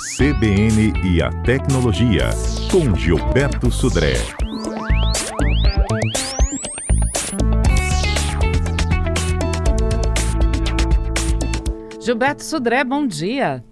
CBN 0.00 0.94
e 1.04 1.20
a 1.20 1.28
Tecnologia, 1.42 2.30
com 2.70 2.96
Gilberto 2.96 3.70
Sudré. 3.70 4.14
Gilberto 12.00 12.42
Sudré, 12.42 12.82
bom 12.82 13.06
dia. 13.06 13.62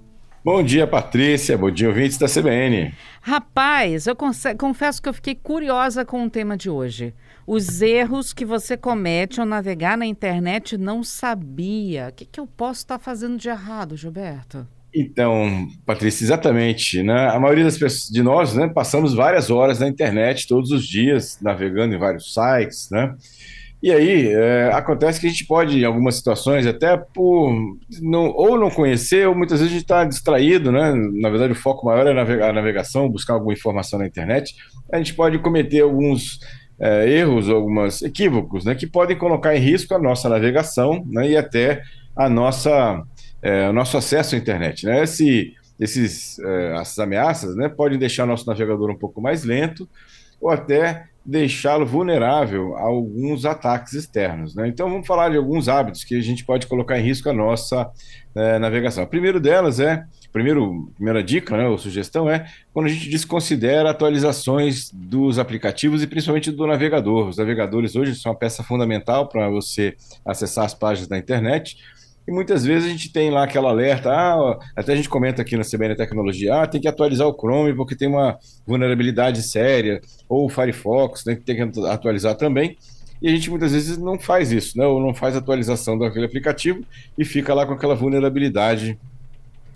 Bom 0.44 0.62
dia, 0.62 0.86
Patrícia. 0.86 1.56
Bom 1.56 1.70
dia, 1.70 1.88
ouvintes 1.88 2.18
da 2.18 2.26
CBN. 2.26 2.94
Rapaz, 3.22 4.06
eu 4.06 4.14
confesso 4.14 5.00
que 5.00 5.08
eu 5.08 5.14
fiquei 5.14 5.34
curiosa 5.34 6.04
com 6.04 6.26
o 6.26 6.30
tema 6.30 6.58
de 6.58 6.68
hoje. 6.68 7.14
Os 7.46 7.80
erros 7.80 8.34
que 8.34 8.44
você 8.44 8.76
comete 8.76 9.40
ao 9.40 9.46
navegar 9.46 9.96
na 9.96 10.04
internet 10.04 10.72
e 10.72 10.78
não 10.78 11.02
sabia. 11.02 12.08
O 12.10 12.12
que, 12.12 12.26
que 12.26 12.38
eu 12.38 12.46
posso 12.46 12.80
estar 12.80 12.98
fazendo 12.98 13.38
de 13.38 13.48
errado, 13.48 13.96
Gilberto? 13.96 14.68
Então, 15.00 15.68
Patrícia, 15.86 16.24
exatamente. 16.24 17.02
Né? 17.02 17.28
A 17.28 17.38
maioria 17.38 17.64
das 17.64 17.78
pessoas, 17.78 18.10
de 18.10 18.22
nós 18.22 18.54
né, 18.54 18.68
passamos 18.68 19.14
várias 19.14 19.50
horas 19.50 19.78
na 19.78 19.88
internet 19.88 20.48
todos 20.48 20.70
os 20.70 20.86
dias, 20.86 21.38
navegando 21.40 21.94
em 21.94 21.98
vários 21.98 22.34
sites, 22.34 22.88
né? 22.90 23.14
E 23.80 23.92
aí, 23.92 24.26
é, 24.26 24.72
acontece 24.72 25.20
que 25.20 25.26
a 25.28 25.30
gente 25.30 25.46
pode, 25.46 25.78
em 25.78 25.84
algumas 25.84 26.16
situações, 26.16 26.66
até 26.66 26.96
por 26.96 27.54
não, 28.02 28.32
ou 28.34 28.58
não 28.58 28.70
conhecer, 28.70 29.28
ou 29.28 29.36
muitas 29.36 29.60
vezes 29.60 29.72
a 29.72 29.74
gente 29.76 29.84
está 29.84 30.04
distraído, 30.04 30.72
né? 30.72 30.92
Na 31.12 31.30
verdade, 31.30 31.52
o 31.52 31.56
foco 31.56 31.86
maior 31.86 32.04
é 32.04 32.10
a 32.10 32.52
navegação, 32.52 33.08
buscar 33.08 33.34
alguma 33.34 33.52
informação 33.52 34.00
na 34.00 34.06
internet. 34.06 34.56
A 34.92 34.96
gente 34.96 35.14
pode 35.14 35.38
cometer 35.38 35.82
alguns 35.82 36.40
é, 36.80 37.08
erros, 37.08 37.48
alguns 37.48 38.02
equívocos, 38.02 38.64
né? 38.64 38.74
Que 38.74 38.86
podem 38.86 39.16
colocar 39.16 39.54
em 39.54 39.60
risco 39.60 39.94
a 39.94 39.98
nossa 39.98 40.28
navegação 40.28 41.04
né, 41.06 41.30
e 41.30 41.36
até 41.36 41.82
a 42.16 42.28
nossa, 42.28 43.00
é, 43.42 43.68
o 43.68 43.72
nosso 43.72 43.96
acesso 43.96 44.34
à 44.34 44.38
internet. 44.38 44.86
Né? 44.86 45.02
Esse, 45.02 45.54
esses, 45.78 46.38
é, 46.38 46.76
essas 46.80 46.98
ameaças 46.98 47.54
né, 47.56 47.68
podem 47.68 47.98
deixar 47.98 48.26
nosso 48.26 48.46
navegador 48.46 48.90
um 48.90 48.98
pouco 48.98 49.20
mais 49.20 49.44
lento 49.44 49.88
ou 50.40 50.50
até 50.50 51.06
deixá-lo 51.24 51.84
vulnerável 51.84 52.74
a 52.76 52.82
alguns 52.82 53.44
ataques 53.44 53.92
externos. 53.92 54.54
Né? 54.54 54.66
Então, 54.68 54.88
vamos 54.88 55.06
falar 55.06 55.28
de 55.28 55.36
alguns 55.36 55.68
hábitos 55.68 56.02
que 56.02 56.16
a 56.16 56.22
gente 56.22 56.42
pode 56.42 56.66
colocar 56.66 56.98
em 56.98 57.02
risco 57.02 57.28
a 57.28 57.34
nossa 57.34 57.90
é, 58.34 58.58
navegação. 58.58 59.04
O 59.04 59.06
primeiro 59.06 59.38
delas 59.38 59.78
é, 59.78 60.04
primeiro, 60.32 60.90
primeira 60.94 61.22
dica 61.22 61.54
né, 61.54 61.66
ou 61.68 61.76
sugestão 61.76 62.30
é 62.30 62.46
quando 62.72 62.86
a 62.86 62.88
gente 62.88 63.10
desconsidera 63.10 63.90
atualizações 63.90 64.90
dos 64.90 65.38
aplicativos 65.38 66.02
e 66.02 66.06
principalmente 66.06 66.50
do 66.50 66.66
navegador. 66.66 67.28
Os 67.28 67.36
navegadores 67.36 67.94
hoje 67.94 68.14
são 68.14 68.32
uma 68.32 68.38
peça 68.38 68.62
fundamental 68.62 69.28
para 69.28 69.50
você 69.50 69.94
acessar 70.24 70.64
as 70.64 70.72
páginas 70.72 71.08
da 71.08 71.18
internet. 71.18 71.76
E 72.28 72.30
muitas 72.30 72.62
vezes 72.62 72.86
a 72.86 72.92
gente 72.92 73.10
tem 73.10 73.30
lá 73.30 73.44
aquela 73.44 73.70
alerta, 73.70 74.12
ah, 74.12 74.58
até 74.76 74.92
a 74.92 74.96
gente 74.96 75.08
comenta 75.08 75.40
aqui 75.40 75.56
na 75.56 75.64
CBN 75.64 75.96
Tecnologia, 75.96 76.56
ah, 76.56 76.66
tem 76.66 76.78
que 76.78 76.86
atualizar 76.86 77.26
o 77.26 77.32
Chrome 77.32 77.74
porque 77.74 77.96
tem 77.96 78.06
uma 78.06 78.38
vulnerabilidade 78.66 79.42
séria, 79.42 79.98
ou 80.28 80.44
o 80.44 80.48
Firefox, 80.50 81.24
né, 81.24 81.38
tem 81.42 81.56
que 81.56 81.80
atualizar 81.86 82.34
também. 82.34 82.76
E 83.22 83.28
a 83.28 83.30
gente 83.30 83.48
muitas 83.48 83.72
vezes 83.72 83.96
não 83.96 84.18
faz 84.18 84.52
isso, 84.52 84.76
né, 84.76 84.84
ou 84.84 85.00
não 85.00 85.14
faz 85.14 85.34
atualização 85.34 85.98
daquele 85.98 86.26
aplicativo 86.26 86.84
e 87.16 87.24
fica 87.24 87.54
lá 87.54 87.64
com 87.64 87.72
aquela 87.72 87.94
vulnerabilidade 87.94 88.98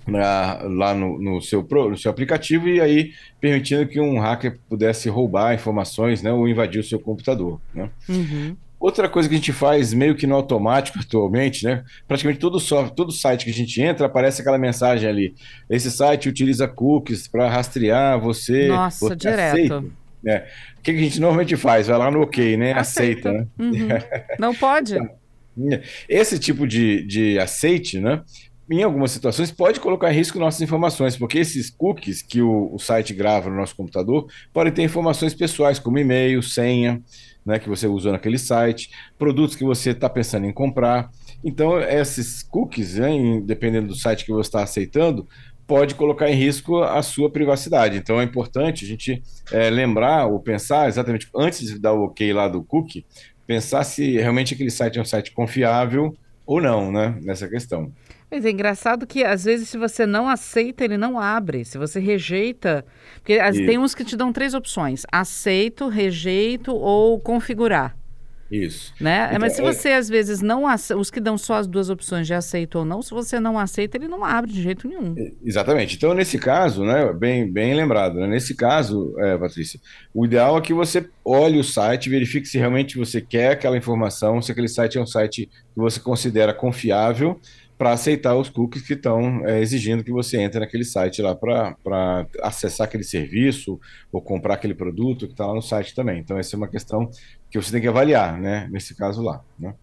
na, 0.07 0.61
lá 0.65 0.95
no, 0.95 1.19
no, 1.19 1.41
seu, 1.41 1.67
no 1.89 1.97
seu 1.97 2.11
aplicativo 2.11 2.69
e 2.69 2.83
aí 2.83 3.13
permitindo 3.41 3.87
que 3.87 3.99
um 3.99 4.21
hacker 4.21 4.59
pudesse 4.69 5.09
roubar 5.09 5.55
informações 5.55 6.21
né, 6.21 6.31
ou 6.31 6.47
invadir 6.47 6.81
o 6.81 6.85
seu 6.85 7.01
computador. 7.01 7.59
Né? 7.75 7.89
Uhum. 8.07 8.55
Outra 8.83 9.09
coisa 9.09 9.29
que 9.29 9.37
a 9.37 9.39
gente 9.39 9.53
faz 9.53 9.95
meio 9.95 10.17
que 10.17 10.27
no 10.27 10.35
automático 10.35 10.99
atualmente, 10.99 11.65
né? 11.65 11.85
Praticamente 12.09 12.41
todo 12.41 12.59
software, 12.59 12.93
todo 12.97 13.13
site 13.13 13.45
que 13.45 13.51
a 13.53 13.55
gente 13.55 13.81
entra, 13.81 14.07
aparece 14.07 14.41
aquela 14.41 14.59
mensagem 14.59 15.09
ali. 15.09 15.37
Esse 15.71 15.89
site 15.89 16.29
utiliza 16.29 16.67
cookies 16.67 17.29
para 17.29 17.49
rastrear 17.49 18.21
você. 18.21 18.67
Nossa, 18.67 18.99
você 19.07 19.15
direto. 19.15 19.55
Aceita. 19.55 19.85
É. 20.27 20.49
O 20.81 20.83
que 20.83 20.91
a 20.91 20.95
gente 20.95 21.21
normalmente 21.21 21.57
faz? 21.57 21.87
Vai 21.87 21.97
lá 21.97 22.11
no 22.11 22.23
OK, 22.23 22.57
né? 22.57 22.73
Aceita, 22.73 23.31
aceita 23.31 23.33
né? 23.33 23.47
Uhum. 23.57 23.89
Não 24.37 24.53
pode. 24.53 24.99
Esse 26.09 26.41
tipo 26.41 26.67
de, 26.67 27.07
de 27.07 27.39
aceite, 27.39 28.01
né? 28.01 28.21
Em 28.69 28.83
algumas 28.83 29.13
situações 29.13 29.53
pode 29.53 29.79
colocar 29.79 30.13
em 30.13 30.17
risco 30.17 30.41
nossas 30.41 30.61
informações, 30.61 31.17
porque 31.17 31.39
esses 31.39 31.71
cookies 31.71 32.21
que 32.21 32.43
o, 32.43 32.75
o 32.75 32.81
site 32.81 33.15
grava 33.15 33.49
no 33.49 33.57
nosso 33.57 33.77
computador 33.77 34.27
podem 34.53 34.73
ter 34.73 34.83
informações 34.83 35.35
pessoais, 35.35 35.79
como 35.79 36.01
e-mail, 36.01 36.43
senha 36.43 37.01
né, 37.45 37.59
que 37.59 37.69
você 37.69 37.87
usou 37.87 38.13
naquele 38.13 38.39
site, 38.39 38.91
produtos 39.19 39.57
que 39.57 39.65
você 39.65 39.91
está 39.91 40.09
pensando 40.09 40.47
em 40.47 40.53
comprar. 40.53 41.11
Então, 41.45 41.81
esses 41.81 42.43
cookies, 42.43 42.97
né, 42.97 43.41
dependendo 43.45 43.89
do 43.89 43.95
site 43.95 44.25
que 44.25 44.33
você 44.33 44.49
está 44.49 44.63
aceitando, 44.63 45.27
pode 45.67 45.95
colocar 45.95 46.31
em 46.31 46.35
risco 46.35 46.83
a 46.83 47.03
sua 47.03 47.31
privacidade. 47.31 47.97
Então, 47.97 48.21
é 48.21 48.25
importante 48.25 48.85
a 48.85 48.89
gente 48.89 49.23
é, 49.51 49.71
lembrar 49.71 50.27
ou 50.27 50.39
pensar 50.41 50.89
exatamente 50.89 51.29
antes 51.35 51.67
de 51.67 51.79
dar 51.79 51.93
o 51.93 52.05
OK 52.05 52.33
lá 52.33 52.49
do 52.49 52.63
cookie, 52.63 53.05
pensar 53.47 53.83
se 53.85 54.13
realmente 54.13 54.55
aquele 54.55 54.71
site 54.71 54.99
é 54.99 55.03
um 55.03 55.05
site 55.05 55.33
confiável 55.33 56.17
ou 56.47 56.61
não, 56.61 56.93
né, 56.93 57.17
nessa 57.23 57.49
questão. 57.49 57.93
Mas 58.33 58.47
é 58.47 58.51
engraçado 58.51 59.07
que 59.07 59.23
às 59.23 59.45
vezes 59.45 59.69
se 59.69 59.77
você 59.77 60.07
não 60.07 60.27
aceita, 60.27 60.83
ele 60.83 60.97
não 60.97 61.21
abre. 61.21 61.67
Se 61.67 61.77
você 61.77 62.01
rejeita, 62.01 62.83
porque 63.17 63.35
as, 63.35 63.55
tem 63.55 63.77
uns 63.77 63.95
que 63.95 64.07
te 64.07 64.17
dão 64.17 64.33
três 64.33 64.55
opções: 64.55 65.03
aceito, 65.13 65.87
rejeito 65.87 66.75
ou 66.75 67.21
configurar. 67.21 67.95
Isso. 68.51 68.93
Né? 69.01 69.29
Então, 69.29 69.41
Mas 69.41 69.55
se 69.55 69.63
é 69.63 69.65
você 69.65 69.89
é... 69.89 69.97
às 69.97 70.11
vezes 70.11 70.43
não 70.43 70.67
aceita, 70.67 71.01
os 71.01 71.11
que 71.11 71.19
dão 71.21 71.39
só 71.39 71.55
as 71.55 71.67
duas 71.67 71.89
opções 71.89 72.27
de 72.27 72.35
aceito 72.35 72.81
ou 72.81 72.85
não, 72.85 73.01
se 73.01 73.11
você 73.11 73.41
não 73.41 73.59
aceita, 73.59 73.97
ele 73.97 74.09
não 74.09 74.23
abre 74.23 74.53
de 74.53 74.63
jeito 74.63 74.87
nenhum. 74.87 75.15
Exatamente. 75.43 75.97
Então, 75.97 76.13
nesse 76.13 76.39
caso, 76.39 76.85
né, 76.85 77.13
bem, 77.15 77.51
bem 77.51 77.75
lembrado, 77.75 78.21
né? 78.21 78.27
nesse 78.27 78.55
caso, 78.55 79.15
é, 79.19 79.39
Patrícia, 79.39 79.81
o 80.13 80.27
ideal 80.27 80.59
é 80.59 80.61
que 80.61 80.75
você 80.75 81.09
olhe 81.25 81.59
o 81.59 81.65
site, 81.65 82.11
verifique 82.11 82.47
se 82.47 82.59
realmente 82.59 82.99
você 82.99 83.23
quer 83.23 83.53
aquela 83.53 83.77
informação, 83.77 84.43
se 84.43 84.53
aquele 84.53 84.69
site 84.69 84.99
é 84.99 85.01
um 85.01 85.07
site 85.07 85.47
que 85.47 85.81
você 85.81 85.99
considera 85.99 86.53
confiável 86.53 87.41
para 87.79 87.93
aceitar 87.93 88.37
os 88.37 88.49
cookies 88.49 88.87
que 88.87 88.93
estão 88.93 89.47
é, 89.47 89.61
exigindo 89.61 90.05
que 90.05 90.13
você 90.13 90.41
entre 90.41 90.61
naquele 90.61 90.85
site 90.85 91.21
lá 91.21 91.35
para 91.35 92.27
acessar 92.43 92.87
aquele 92.87 93.03
serviço 93.03 93.81
ou 94.13 94.23
comprar 94.23 94.55
aquele 94.55 94.75
produto 94.75 95.27
que 95.27 95.33
está 95.33 95.47
lá 95.47 95.55
no 95.55 95.63
site 95.63 95.95
também. 95.95 96.21
Então, 96.21 96.39
essa 96.39 96.55
é 96.55 96.59
uma 96.59 96.69
questão 96.69 97.11
que 97.51 97.61
você 97.61 97.73
tem 97.73 97.81
que 97.81 97.89
avaliar, 97.89 98.41
né, 98.41 98.69
nesse 98.71 98.95
caso 98.95 99.23
lá. 99.23 99.43
Né? 99.59 99.75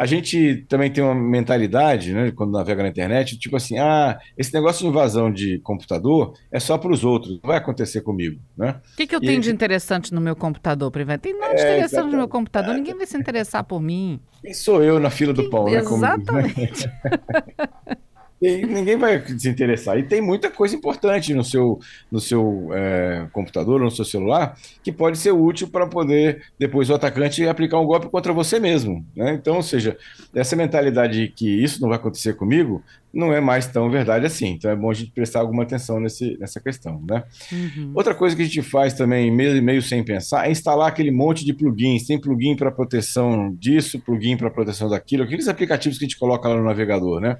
A 0.00 0.06
gente 0.06 0.64
também 0.66 0.90
tem 0.90 1.04
uma 1.04 1.14
mentalidade, 1.14 2.14
né, 2.14 2.30
quando 2.30 2.52
navega 2.52 2.82
na 2.82 2.88
internet, 2.88 3.38
tipo 3.38 3.54
assim, 3.54 3.78
ah, 3.78 4.18
esse 4.34 4.50
negócio 4.54 4.80
de 4.80 4.88
invasão 4.88 5.30
de 5.30 5.58
computador 5.58 6.32
é 6.50 6.58
só 6.58 6.78
para 6.78 6.90
os 6.90 7.04
outros, 7.04 7.38
não 7.42 7.48
vai 7.48 7.58
acontecer 7.58 8.00
comigo, 8.00 8.40
né? 8.56 8.80
O 8.94 8.96
que, 8.96 9.06
que 9.06 9.14
eu 9.14 9.20
e 9.22 9.26
tenho 9.26 9.42
de 9.42 9.50
interessante 9.50 10.14
no 10.14 10.20
meu 10.22 10.34
computador, 10.34 10.90
Privado? 10.90 11.20
Tem 11.20 11.38
nada 11.38 11.54
de 11.54 11.60
é, 11.60 11.76
interessante 11.76 12.12
no 12.12 12.16
meu 12.16 12.28
computador, 12.28 12.74
ninguém 12.76 12.96
vai 12.96 13.06
se 13.06 13.14
interessar 13.14 13.62
por 13.62 13.78
mim. 13.78 14.18
Quem 14.40 14.54
sou 14.54 14.82
eu 14.82 14.98
na 14.98 15.10
fila 15.10 15.34
do 15.34 15.50
pão, 15.50 15.66
né? 15.66 15.80
Exatamente. 15.80 16.90
E 18.40 18.66
ninguém 18.66 18.96
vai 18.96 19.22
se 19.38 19.48
interessar. 19.48 19.98
E 19.98 20.02
tem 20.02 20.20
muita 20.20 20.50
coisa 20.50 20.74
importante 20.74 21.34
no 21.34 21.44
seu, 21.44 21.78
no 22.10 22.18
seu 22.18 22.70
é, 22.72 23.26
computador, 23.32 23.78
no 23.80 23.90
seu 23.90 24.04
celular, 24.04 24.56
que 24.82 24.90
pode 24.90 25.18
ser 25.18 25.32
útil 25.32 25.68
para 25.68 25.86
poder 25.86 26.42
depois 26.58 26.88
o 26.88 26.94
atacante 26.94 27.46
aplicar 27.46 27.78
um 27.78 27.86
golpe 27.86 28.08
contra 28.08 28.32
você 28.32 28.58
mesmo. 28.58 29.04
Né? 29.14 29.34
Então, 29.34 29.56
ou 29.56 29.62
seja, 29.62 29.96
essa 30.34 30.56
mentalidade 30.56 31.20
de 31.20 31.28
que 31.28 31.62
isso 31.62 31.82
não 31.82 31.88
vai 31.88 31.98
acontecer 31.98 32.34
comigo 32.34 32.82
não 33.12 33.32
é 33.32 33.40
mais 33.40 33.66
tão 33.66 33.90
verdade 33.90 34.24
assim. 34.26 34.50
Então 34.50 34.70
é 34.70 34.76
bom 34.76 34.90
a 34.90 34.94
gente 34.94 35.10
prestar 35.10 35.40
alguma 35.40 35.64
atenção 35.64 36.00
nesse, 36.00 36.38
nessa 36.38 36.60
questão. 36.60 37.02
Né? 37.08 37.22
Uhum. 37.52 37.92
Outra 37.94 38.14
coisa 38.14 38.36
que 38.36 38.42
a 38.42 38.44
gente 38.44 38.62
faz 38.62 38.94
também, 38.94 39.30
meio, 39.30 39.62
meio 39.62 39.82
sem 39.82 40.04
pensar, 40.04 40.46
é 40.46 40.50
instalar 40.50 40.88
aquele 40.88 41.10
monte 41.10 41.44
de 41.44 41.52
plugins. 41.52 42.06
Tem 42.06 42.20
plugin 42.20 42.56
para 42.56 42.70
proteção 42.70 43.54
disso, 43.58 43.98
plugin 43.98 44.36
para 44.36 44.50
proteção 44.50 44.88
daquilo, 44.88 45.24
aqueles 45.24 45.48
aplicativos 45.48 45.98
que 45.98 46.04
a 46.04 46.08
gente 46.08 46.18
coloca 46.18 46.48
lá 46.48 46.56
no 46.56 46.64
navegador. 46.64 47.20
Né? 47.20 47.36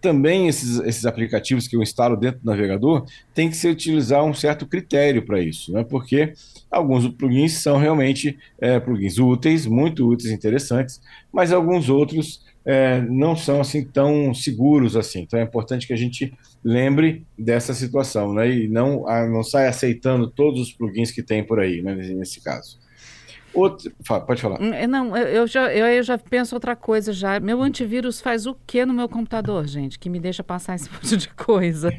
Também 0.00 0.48
esses, 0.48 0.78
esses 0.80 1.04
aplicativos 1.04 1.68
que 1.68 1.76
eu 1.76 1.82
instalo 1.82 2.16
dentro 2.16 2.40
do 2.40 2.46
navegador 2.46 3.04
tem 3.34 3.50
que 3.50 3.56
se 3.56 3.68
utilizar 3.68 4.24
um 4.24 4.32
certo 4.32 4.66
critério 4.66 5.24
para 5.24 5.40
isso, 5.40 5.72
né? 5.72 5.84
porque 5.84 6.32
alguns 6.70 7.06
plugins 7.08 7.52
são 7.54 7.76
realmente 7.76 8.38
é, 8.60 8.80
plugins 8.80 9.18
úteis, 9.18 9.66
muito 9.66 10.08
úteis, 10.08 10.30
interessantes, 10.30 11.00
mas 11.32 11.52
alguns 11.52 11.88
outros 11.88 12.42
é, 12.64 13.00
não 13.02 13.34
são 13.34 13.60
assim 13.60 13.84
tão 13.84 14.32
seguros 14.34 14.96
assim. 14.96 15.20
Então 15.20 15.38
é 15.38 15.42
importante 15.42 15.86
que 15.86 15.92
a 15.92 15.96
gente 15.96 16.32
lembre 16.62 17.26
dessa 17.38 17.74
situação, 17.74 18.32
né? 18.34 18.50
E 18.50 18.68
não, 18.68 19.04
não 19.30 19.42
saia 19.42 19.70
aceitando 19.70 20.30
todos 20.30 20.60
os 20.60 20.72
plugins 20.72 21.10
que 21.10 21.22
tem 21.22 21.44
por 21.44 21.58
aí, 21.58 21.82
né, 21.82 21.94
nesse 21.94 22.42
caso. 22.42 22.78
Outro, 23.52 23.92
pode 24.26 24.40
falar. 24.40 24.60
Hum, 24.60 24.72
não, 24.88 25.16
eu 25.16 25.46
já, 25.46 25.72
eu, 25.72 25.86
eu 25.86 26.02
já 26.02 26.16
penso 26.16 26.54
outra 26.54 26.76
coisa 26.76 27.12
já. 27.12 27.40
Meu 27.40 27.60
antivírus 27.62 28.20
faz 28.20 28.46
o 28.46 28.56
que 28.66 28.84
no 28.84 28.94
meu 28.94 29.08
computador, 29.08 29.66
gente, 29.66 29.98
que 29.98 30.08
me 30.08 30.20
deixa 30.20 30.44
passar 30.44 30.76
esse 30.76 30.90
monte 30.92 31.16
de 31.16 31.28
coisa? 31.30 31.92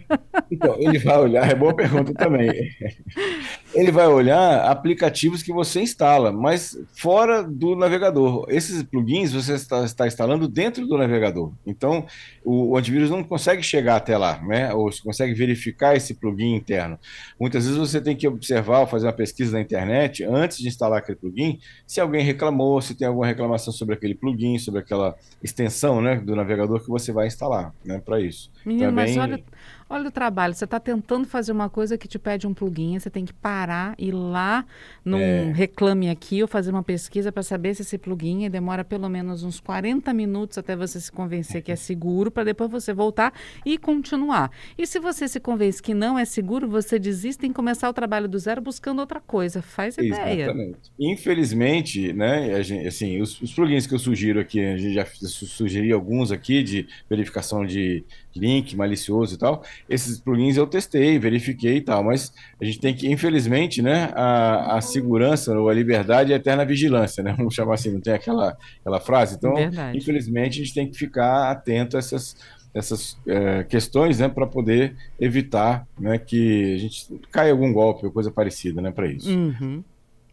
Então, 0.50 0.76
ele 0.80 1.00
vai 1.00 1.18
olhar, 1.18 1.50
é 1.50 1.56
boa 1.56 1.76
pergunta 1.76 2.14
também. 2.14 2.50
ele 3.74 3.92
vai 3.92 4.08
olhar 4.08 4.66
aplicativos 4.70 5.42
que 5.42 5.54
você 5.54 5.82
instala, 5.82 6.32
mas 6.32 6.78
fora 6.94 7.44
do 7.44 7.76
navegador. 7.76 8.46
Esses 8.50 8.84
plugins 8.84 9.32
você 9.32 9.54
está, 9.54 9.84
está 9.84 10.08
instalando 10.08 10.48
dentro 10.48 10.86
do 10.86 10.98
navegador. 10.98 11.52
Então, 11.66 12.06
o, 12.44 12.72
o, 12.72 12.78
antivírus 12.78 13.10
não 13.10 13.24
consegue 13.24 13.64
chegar 13.64 13.96
até 13.96 14.18
lá, 14.18 14.42
né? 14.42 14.74
Ou 14.74 14.90
consegue 15.04 15.34
verificar 15.34 15.96
esse 15.96 16.14
plugin 16.14 16.56
interno. 16.56 17.00
Muitas 17.40 17.66
vezes 17.66 17.78
você 17.78 18.02
tem 18.02 18.16
que 18.16 18.28
observar 18.28 18.82
ou 18.82 18.88
fazer 18.88 19.08
uma 19.08 19.14
pesquisa 19.14 19.54
na 19.54 19.62
internet 19.62 20.24
antes 20.24 20.58
de 20.58 20.68
instalar 20.68 21.00
aquele 21.00 21.18
plugin, 21.18 21.60
se 21.88 22.02
alguém 22.02 22.24
reclamou, 22.24 22.82
se 22.82 22.96
tem 22.96 23.08
alguma 23.08 23.26
reclamação 23.26 23.74
sobre 23.74 23.96
aquele 23.96 24.16
plugin, 24.16 24.58
sobre 24.60 24.82
aquela 24.82 25.16
extensão, 25.42 26.02
né, 26.02 26.16
do 26.16 26.36
navegador 26.36 26.80
que 26.82 26.90
você 26.90 27.12
vai 27.12 27.28
instalar, 27.28 27.74
né, 27.86 28.02
para 28.04 28.20
isso. 28.20 28.52
Menino, 28.66 28.90
então, 28.90 29.02
é 29.02 29.06
bem... 29.06 29.16
mas 29.16 29.30
olha 29.30 29.44
Olha 29.92 30.08
o 30.08 30.12
trabalho, 30.12 30.54
você 30.54 30.64
está 30.64 30.80
tentando 30.80 31.28
fazer 31.28 31.52
uma 31.52 31.70
coisa 31.70 31.98
que 31.98 32.08
te 32.08 32.18
pede 32.18 32.48
um 32.48 32.54
plugin, 32.54 32.98
você 32.98 33.10
tem 33.10 33.26
que 33.26 33.34
parar, 33.34 33.94
ir 33.98 34.14
lá 34.14 34.66
num 35.04 35.20
é. 35.20 35.52
reclame 35.52 36.10
aqui 36.10 36.42
ou 36.42 36.48
fazer 36.48 36.72
uma 36.72 36.82
pesquisa 36.82 37.30
para 37.30 37.44
saber 37.44 37.76
se 37.76 37.82
esse 37.82 37.98
plugin 37.98 38.50
demora 38.50 38.86
pelo 38.86 39.10
menos 39.10 39.44
uns 39.44 39.60
40 39.60 40.14
minutos 40.14 40.58
até 40.58 40.78
você 40.78 40.98
se 40.98 41.12
convencer 41.12 41.62
que 41.62 41.74
é 41.74 41.76
seguro, 41.76 42.32
para 42.32 42.46
depois 42.46 42.72
você 42.72 42.94
voltar 42.94 43.34
e 43.66 43.78
continuar. 43.78 44.50
E 44.78 44.88
se 44.88 44.98
você 44.98 45.28
se 45.28 45.42
convence 45.42 45.84
que 45.84 45.94
não 45.94 46.18
é 46.18 46.24
seguro, 46.24 46.70
você 46.70 46.98
desiste 46.98 47.46
em 47.46 47.52
começar 47.52 47.90
o 47.90 47.94
trabalho 47.94 48.30
do 48.30 48.40
zero 48.40 48.62
buscando 48.62 49.00
outra 49.00 49.20
coisa. 49.20 49.62
Faz 49.62 49.98
ideia. 49.98 50.44
Exatamente. 50.44 50.78
Infelizmente, 50.98 52.14
né, 52.14 52.64
gente, 52.64 52.88
assim, 52.88 53.20
os, 53.20 53.42
os 53.42 53.54
plugins 53.54 53.86
que 53.86 53.94
eu 53.94 54.00
sugiro 54.00 54.40
aqui, 54.40 54.64
a 54.64 54.78
gente 54.78 54.94
já 54.94 55.06
sugeri 55.06 55.92
alguns 55.92 56.32
aqui 56.32 56.64
de 56.64 56.88
verificação 57.10 57.66
de 57.66 58.06
link 58.36 58.76
malicioso 58.76 59.36
e 59.36 59.38
tal. 59.38 59.64
Esses 59.90 60.20
plugins 60.20 60.58
eu 60.58 60.68
testei, 60.68 61.20
verifiquei 61.20 61.78
e 61.78 61.82
tal, 61.82 62.04
mas 62.04 62.34
a 62.60 62.66
gente 62.66 62.80
tem 62.80 62.94
que, 62.94 63.10
infelizmente, 63.12 63.82
né, 63.82 64.12
a, 64.14 64.78
a 64.78 64.82
segurança 64.82 65.58
ou 65.58 65.70
a 65.70 65.74
liberdade 65.74 66.34
é 66.34 66.36
eterna 66.36 66.66
vigilância, 66.66 67.24
né? 67.24 67.34
Vamos 67.38 67.54
chamar 67.54 67.76
assim, 67.76 67.92
não 67.92 68.02
tem 68.02 68.14
aquela, 68.14 68.58
aquela 68.80 69.00
frase? 69.00 69.36
Então, 69.36 69.56
Verdade. 69.56 69.98
infelizmente, 69.98 70.60
a 70.60 70.64
gente 70.64 70.74
tem 70.74 70.90
que 70.90 70.98
ficar 70.98 71.52
atento 71.52 71.96
a 71.96 72.00
essas, 72.00 72.36
essas 72.74 73.18
é, 73.28 73.64
questões, 73.64 74.20
né, 74.20 74.30
para 74.30 74.48
poder 74.48 74.96
evitar 75.20 75.88
né, 76.00 76.18
que 76.18 76.76
a 76.76 76.78
gente 76.78 77.08
caia 77.32 77.52
algum 77.52 77.72
golpe 77.72 78.06
ou 78.06 78.12
coisa 78.12 78.32
parecida, 78.32 78.82
né, 78.82 78.92
para 78.92 79.08
isso. 79.08 79.30
Uhum. 79.30 79.84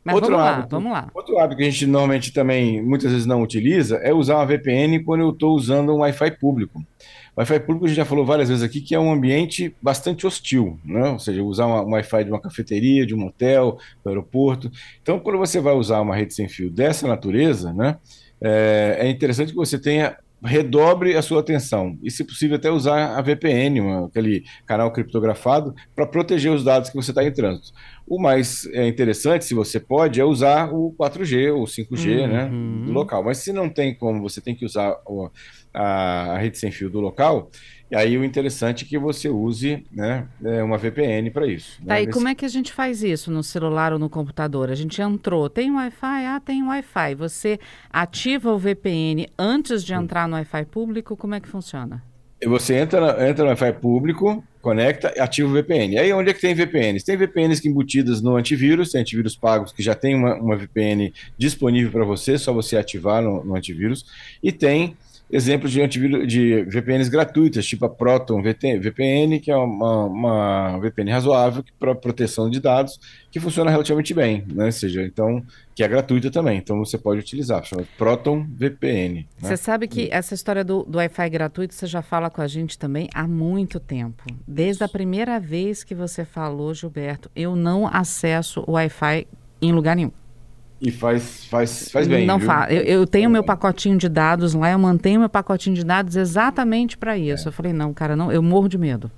Mas 0.09 0.15
outro 0.15 0.31
vamos 0.31 0.47
hábito, 0.47 0.62
lá, 0.62 0.79
vamos 0.79 0.93
lá. 0.93 1.11
Outro 1.15 1.39
hábito 1.39 1.59
que 1.59 1.62
a 1.65 1.71
gente 1.71 1.87
normalmente 1.87 2.33
também 2.33 2.83
muitas 2.83 3.11
vezes 3.11 3.27
não 3.27 3.43
utiliza 3.43 3.97
é 3.97 4.12
usar 4.12 4.37
uma 4.37 4.47
VPN 4.47 5.05
quando 5.05 5.21
eu 5.21 5.31
estou 5.31 5.55
usando 5.55 5.93
um 5.93 5.99
Wi-Fi 5.99 6.31
público. 6.39 6.83
Wi-Fi 7.38 7.61
público 7.61 7.85
a 7.85 7.88
gente 7.88 7.96
já 7.96 8.05
falou 8.05 8.26
várias 8.26 8.49
vezes 8.49 8.64
aqui 8.64 8.81
que 8.81 8.96
é 8.96 8.99
um 8.99 9.12
ambiente 9.12 9.73
bastante 9.81 10.26
hostil, 10.26 10.76
né? 10.85 11.11
ou 11.11 11.20
seja, 11.20 11.40
usar 11.43 11.67
um 11.67 11.93
Wi-Fi 11.93 12.25
de 12.25 12.31
uma 12.31 12.40
cafeteria, 12.40 13.06
de 13.06 13.14
um 13.14 13.25
hotel, 13.25 13.79
do 14.02 14.08
aeroporto. 14.08 14.69
Então, 15.00 15.20
quando 15.20 15.38
você 15.38 15.61
vai 15.61 15.73
usar 15.73 16.00
uma 16.00 16.17
rede 16.17 16.35
sem 16.35 16.49
fio 16.49 16.69
dessa 16.69 17.06
natureza, 17.06 17.73
né, 17.73 17.96
é, 18.40 18.96
é 19.00 19.08
interessante 19.08 19.52
que 19.52 19.56
você 19.56 19.79
tenha 19.79 20.17
redobre 20.43 21.17
a 21.17 21.23
sua 21.23 21.40
atenção 21.40 21.99
e, 22.02 22.11
se 22.11 22.25
possível, 22.25 22.56
até 22.56 22.70
usar 22.70 23.19
a 23.19 23.23
VPN, 23.23 23.81
aquele 24.06 24.44
canal 24.67 24.93
criptografado, 24.93 25.75
para 25.94 26.06
proteger 26.06 26.52
os 26.52 26.62
dados 26.62 26.90
que 26.90 26.96
você 26.96 27.11
está 27.11 27.25
entrando. 27.25 27.61
O 28.06 28.20
mais 28.20 28.67
é, 28.73 28.87
interessante, 28.87 29.44
se 29.44 29.55
você 29.55 29.81
pode, 29.81 30.20
é 30.20 30.25
usar 30.25 30.73
o 30.73 30.94
4G 30.99 31.55
ou 31.55 31.64
5G 31.64 32.20
uhum. 32.20 32.26
né, 32.26 32.87
do 32.87 32.93
local. 32.93 33.23
Mas 33.25 33.38
se 33.38 33.52
não 33.52 33.69
tem 33.69 33.94
como, 33.94 34.23
você 34.23 34.40
tem 34.40 34.55
que 34.55 34.64
usar 34.64 34.96
a, 35.75 36.38
rede 36.38 36.58
sem 36.58 36.70
fio 36.70 36.88
do 36.88 37.00
local, 37.00 37.50
e 37.90 37.96
aí 37.96 38.19
o 38.19 38.25
interessante 38.25 38.85
é 38.85 38.88
que 38.88 38.99
você 38.99 39.29
use 39.29 39.85
né, 39.90 40.26
é, 40.44 40.62
uma 40.62 40.76
VPN 40.76 41.31
para 41.31 41.46
isso. 41.46 41.79
Tá, 41.79 41.94
né? 41.94 42.02
e 42.02 42.06
Nesse... 42.06 42.19
como 42.19 42.29
é 42.29 42.35
que 42.35 42.44
a 42.44 42.49
gente 42.49 42.73
faz 42.73 43.02
isso 43.02 43.31
no 43.31 43.43
celular 43.43 43.93
ou 43.93 43.99
no 43.99 44.11
computador? 44.11 44.70
A 44.70 44.75
gente 44.75 45.00
entrou, 45.00 45.49
tem 45.49 45.70
Wi-Fi? 45.70 46.26
Ah, 46.26 46.40
tem 46.44 46.62
Wi-Fi. 46.62 47.14
Você 47.14 47.58
ativa 47.90 48.52
o 48.52 48.58
VPN 48.58 49.29
antes 49.38 49.82
de 49.82 49.94
entrar 49.94 50.29
no 50.29 50.35
Wi-Fi 50.35 50.67
público? 50.67 51.17
Como 51.17 51.35
é 51.35 51.40
que 51.40 51.49
funciona? 51.49 52.02
Você 52.46 52.75
entra, 52.75 53.29
entra 53.29 53.43
no 53.43 53.50
Wi-Fi 53.50 53.73
público, 53.81 54.44
conecta 54.61 55.12
e 55.17 55.20
ativa 55.20 55.49
o 55.49 55.52
VPN. 55.52 55.99
Aí 55.99 56.12
onde 56.12 56.31
é 56.31 56.34
que 56.34 56.41
tem 56.41 56.55
VPNs? 56.55 57.05
Tem 57.05 57.17
VPNs 57.17 57.61
que 57.61 57.69
embutidas 57.69 58.20
no 58.20 58.37
antivírus, 58.37 58.93
tem 58.93 59.00
antivírus 59.00 59.34
pagos 59.34 59.73
que 59.73 59.82
já 59.82 59.94
tem 59.94 60.14
uma, 60.14 60.34
uma 60.34 60.56
VPN 60.56 61.12
disponível 61.37 61.91
para 61.91 62.05
você, 62.05 62.38
só 62.38 62.52
você 62.52 62.76
ativar 62.76 63.23
no, 63.23 63.43
no 63.43 63.56
antivírus. 63.56 64.05
E 64.43 64.52
tem 64.52 64.96
exemplos 65.31 65.71
de, 65.71 65.83
antivírus, 65.83 66.27
de 66.27 66.63
VPNs 66.65 67.11
gratuitas, 67.11 67.67
tipo 67.67 67.85
a 67.85 67.89
Proton 67.89 68.43
VPN, 68.43 69.39
que 69.41 69.51
é 69.51 69.57
uma, 69.57 70.05
uma 70.05 70.79
VPN 70.79 71.11
razoável 71.11 71.63
para 71.79 71.95
proteção 71.95 72.49
de 72.49 72.61
dados, 72.61 72.99
que 73.31 73.39
funciona 73.39 73.71
relativamente 73.71 74.15
bem, 74.15 74.45
né? 74.51 74.67
Ou 74.67 74.73
seja, 74.73 75.03
então, 75.03 75.43
que 75.75 75.83
é 75.83 75.89
gratuita 75.89 76.31
também, 76.31 76.59
então 76.59 76.79
você 76.79 76.97
pode 76.97 77.21
utilizar, 77.21 77.63
chama 77.65 77.85
Proton 77.99 78.47
VPN. 78.57 79.15
Né? 79.15 79.27
Você 79.39 79.57
sabe 79.57 79.87
que 79.87 80.09
essa 80.11 80.35
história 80.35 80.65
do, 80.65 80.83
do 80.85 80.97
Wi-Fi 80.97 81.29
gratuito, 81.29 81.75
você 81.75 81.87
já 81.87 82.01
fala 82.01 82.31
com 82.31 82.41
a 82.41 82.49
gente 82.49 82.79
também 82.79 83.09
há 83.15 83.29
muito 83.29 83.79
tempo. 83.79 84.25
Desde 84.47 84.83
a 84.83 84.89
primeira 84.89 85.39
vez 85.39 85.85
que 85.85 85.95
você 85.95 86.25
falou, 86.25 86.73
Gilberto, 86.73 87.31
eu 87.37 87.55
não 87.55 87.87
acesso 87.87 88.65
o 88.67 88.73
Wi-Fi 88.73 89.27
em 89.61 89.73
lugar 89.73 89.95
nenhum. 89.95 90.13
E 90.81 90.93
faz, 90.93 91.45
faz, 91.47 91.91
faz 91.91 92.07
bem. 92.07 92.25
Não 92.25 92.39
faz. 92.39 92.73
Eu, 92.73 92.83
eu, 92.83 93.07
tenho 93.07 93.29
meu 93.29 93.43
pacotinho 93.43 93.99
de 93.99 94.09
dados 94.09 94.55
lá, 94.55 94.71
eu 94.71 94.79
mantenho 94.79 95.19
meu 95.19 95.29
pacotinho 95.29 95.75
de 95.75 95.85
dados 95.85 96.15
exatamente 96.15 96.97
para 96.97 97.19
isso. 97.19 97.47
É. 97.47 97.49
Eu 97.49 97.53
falei, 97.53 97.73
não, 97.73 97.93
cara, 97.93 98.15
não, 98.15 98.31
eu 98.31 98.43
morro 98.43 98.69
de 98.69 98.79
medo. 98.79 99.11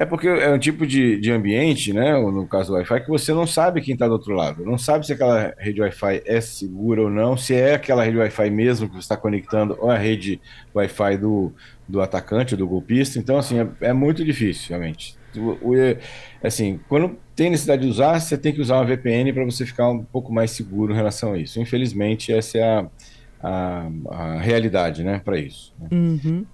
É 0.00 0.06
porque 0.06 0.26
é 0.26 0.50
um 0.50 0.58
tipo 0.58 0.86
de, 0.86 1.20
de 1.20 1.30
ambiente, 1.30 1.92
né? 1.92 2.12
No 2.18 2.46
caso 2.46 2.68
do 2.68 2.74
Wi-Fi, 2.74 3.02
que 3.02 3.08
você 3.10 3.34
não 3.34 3.46
sabe 3.46 3.82
quem 3.82 3.92
está 3.92 4.06
do 4.06 4.14
outro 4.14 4.34
lado. 4.34 4.64
Não 4.64 4.78
sabe 4.78 5.04
se 5.04 5.12
aquela 5.12 5.54
rede 5.58 5.82
Wi-Fi 5.82 6.22
é 6.24 6.40
segura 6.40 7.02
ou 7.02 7.10
não, 7.10 7.36
se 7.36 7.54
é 7.54 7.74
aquela 7.74 8.02
rede 8.02 8.16
Wi-Fi 8.16 8.48
mesmo 8.48 8.88
que 8.88 8.94
você 8.94 9.00
está 9.00 9.16
conectando 9.16 9.76
ou 9.78 9.90
a 9.90 9.98
rede 9.98 10.40
Wi-Fi 10.74 11.18
do, 11.18 11.52
do 11.86 12.00
atacante, 12.00 12.56
do 12.56 12.66
golpista. 12.66 13.18
Então, 13.18 13.36
assim, 13.36 13.60
é, 13.60 13.68
é 13.82 13.92
muito 13.92 14.24
difícil, 14.24 14.70
realmente. 14.70 15.19
O, 15.36 15.72
o, 15.72 15.74
assim, 16.42 16.80
quando 16.88 17.16
tem 17.34 17.50
necessidade 17.50 17.82
de 17.82 17.88
usar, 17.88 18.18
você 18.18 18.36
tem 18.36 18.52
que 18.52 18.60
usar 18.60 18.76
uma 18.76 18.84
VPN 18.84 19.32
para 19.32 19.44
você 19.44 19.64
ficar 19.64 19.88
um 19.88 20.04
pouco 20.04 20.32
mais 20.32 20.50
seguro 20.50 20.92
em 20.92 20.96
relação 20.96 21.32
a 21.32 21.38
isso. 21.38 21.60
Infelizmente, 21.60 22.32
essa 22.32 22.58
é 22.58 22.62
a, 22.62 22.86
a, 23.42 23.90
a 24.10 24.40
realidade, 24.40 25.02
né, 25.02 25.20
para 25.24 25.38
isso. 25.38 25.74
Né? 25.78 25.88
Uhum. 25.92 26.44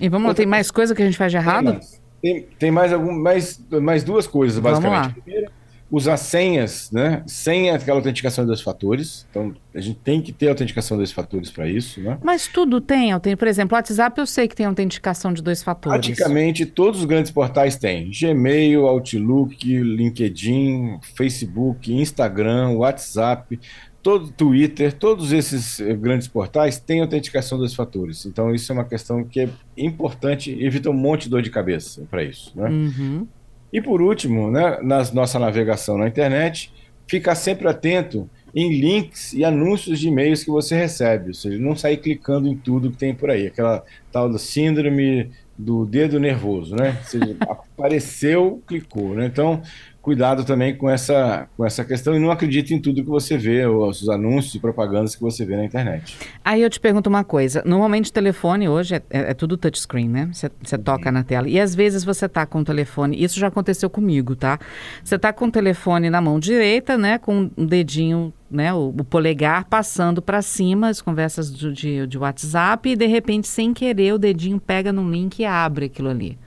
E 0.00 0.08
vamos 0.08 0.28
lá, 0.28 0.34
tem 0.34 0.46
mais 0.46 0.70
coisa 0.70 0.94
que 0.94 1.02
a 1.02 1.06
gente 1.06 1.16
faz 1.16 1.30
de 1.30 1.38
errado? 1.38 1.78
Tem, 2.20 2.46
tem 2.58 2.70
mais, 2.70 2.92
algum, 2.92 3.12
mais, 3.12 3.62
mais 3.70 4.02
duas 4.02 4.26
coisas, 4.26 4.58
basicamente. 4.58 5.20
Primeiro, 5.20 5.50
usar 5.94 6.16
senhas, 6.16 6.90
né? 6.90 7.22
Sem 7.24 7.70
aquela 7.70 7.98
autenticação 7.98 8.44
de 8.44 8.48
dois 8.48 8.60
fatores. 8.60 9.26
Então, 9.30 9.54
a 9.72 9.80
gente 9.80 9.98
tem 10.00 10.20
que 10.20 10.32
ter 10.32 10.48
autenticação 10.48 10.96
de 10.96 11.02
dois 11.02 11.12
fatores 11.12 11.50
para 11.50 11.68
isso, 11.68 12.00
né? 12.00 12.18
Mas 12.22 12.48
tudo 12.48 12.80
tem, 12.80 13.12
por 13.38 13.46
exemplo, 13.46 13.76
o 13.76 13.78
WhatsApp 13.78 14.20
eu 14.20 14.26
sei 14.26 14.48
que 14.48 14.56
tem 14.56 14.66
autenticação 14.66 15.32
de 15.32 15.40
dois 15.40 15.62
fatores. 15.62 16.04
Praticamente 16.06 16.66
todos 16.66 17.00
os 17.00 17.06
grandes 17.06 17.30
portais 17.30 17.76
têm. 17.76 18.10
Gmail, 18.10 18.86
Outlook, 18.86 19.64
LinkedIn, 19.64 20.98
Facebook, 21.16 21.92
Instagram, 21.94 22.70
WhatsApp, 22.70 23.60
todo 24.02 24.32
Twitter, 24.32 24.92
todos 24.92 25.32
esses 25.32 25.78
eh, 25.80 25.94
grandes 25.94 26.26
portais 26.26 26.78
têm 26.78 27.00
autenticação 27.02 27.56
dos 27.56 27.72
fatores. 27.74 28.26
Então, 28.26 28.52
isso 28.52 28.70
é 28.70 28.74
uma 28.74 28.84
questão 28.84 29.24
que 29.24 29.40
é 29.40 29.48
importante 29.76 30.50
evita 30.60 30.90
um 30.90 30.94
monte 30.94 31.24
de 31.24 31.30
dor 31.30 31.42
de 31.42 31.50
cabeça 31.50 32.02
para 32.10 32.24
isso, 32.24 32.52
né? 32.54 32.68
Uhum. 32.68 33.28
E 33.74 33.80
por 33.80 34.00
último, 34.00 34.52
né, 34.52 34.78
na 34.82 35.02
nossa 35.12 35.36
navegação 35.36 35.98
na 35.98 36.06
internet, 36.06 36.72
ficar 37.08 37.34
sempre 37.34 37.66
atento 37.66 38.30
em 38.54 38.72
links 38.78 39.32
e 39.32 39.44
anúncios 39.44 39.98
de 39.98 40.06
e-mails 40.06 40.44
que 40.44 40.50
você 40.50 40.76
recebe, 40.76 41.30
ou 41.30 41.34
seja, 41.34 41.58
não 41.58 41.74
sair 41.74 41.96
clicando 41.96 42.46
em 42.46 42.56
tudo 42.56 42.92
que 42.92 42.96
tem 42.96 43.12
por 43.12 43.30
aí, 43.30 43.48
aquela 43.48 43.84
tal 44.12 44.30
da 44.30 44.38
síndrome 44.38 45.32
do 45.58 45.84
dedo 45.84 46.20
nervoso, 46.20 46.76
né? 46.76 46.96
Ou 47.00 47.04
seja, 47.04 47.36
apareceu, 47.42 48.62
clicou, 48.64 49.16
né? 49.16 49.26
Então, 49.26 49.60
cuidado 50.04 50.44
também 50.44 50.76
com 50.76 50.88
essa, 50.88 51.48
com 51.56 51.64
essa 51.64 51.82
questão 51.82 52.14
e 52.14 52.18
não 52.18 52.30
acredite 52.30 52.74
em 52.74 52.78
tudo 52.78 53.02
que 53.02 53.08
você 53.08 53.38
vê, 53.38 53.66
os 53.66 54.06
anúncios 54.10 54.54
e 54.54 54.60
propagandas 54.60 55.16
que 55.16 55.22
você 55.22 55.46
vê 55.46 55.56
na 55.56 55.64
internet. 55.64 56.18
Aí 56.44 56.60
eu 56.60 56.68
te 56.68 56.78
pergunto 56.78 57.08
uma 57.08 57.24
coisa: 57.24 57.62
normalmente 57.64 58.10
o 58.10 58.12
telefone 58.12 58.68
hoje 58.68 58.96
é, 58.96 59.02
é, 59.08 59.30
é 59.30 59.34
tudo 59.34 59.56
touchscreen, 59.56 60.06
né? 60.06 60.30
Você 60.30 60.76
toca 60.76 61.10
na 61.10 61.24
tela. 61.24 61.48
E 61.48 61.58
às 61.58 61.74
vezes 61.74 62.04
você 62.04 62.28
tá 62.28 62.44
com 62.44 62.60
o 62.60 62.64
telefone, 62.64 63.22
isso 63.22 63.40
já 63.40 63.46
aconteceu 63.46 63.88
comigo, 63.88 64.36
tá? 64.36 64.58
Você 65.02 65.18
tá 65.18 65.32
com 65.32 65.46
o 65.46 65.50
telefone 65.50 66.10
na 66.10 66.20
mão 66.20 66.38
direita, 66.38 66.98
né? 66.98 67.16
Com 67.16 67.50
um 67.56 67.64
dedinho 67.64 68.30
né, 68.50 68.72
o, 68.74 68.90
o, 68.90 69.04
polegar 69.04 69.64
passando 69.64 70.20
para 70.20 70.40
cima 70.42 70.88
as 70.88 71.00
conversas 71.00 71.50
do, 71.50 71.72
de, 71.72 72.06
de 72.06 72.18
WhatsApp 72.18 72.90
e 72.90 72.94
de 72.94 73.06
repente, 73.06 73.48
sem 73.48 73.72
querer, 73.72 74.12
o 74.12 74.18
dedinho 74.18 74.60
pega 74.60 74.92
no 74.92 75.10
link 75.10 75.40
e 75.40 75.46
abre 75.46 75.86
aquilo 75.86 76.10
ali. 76.10 76.38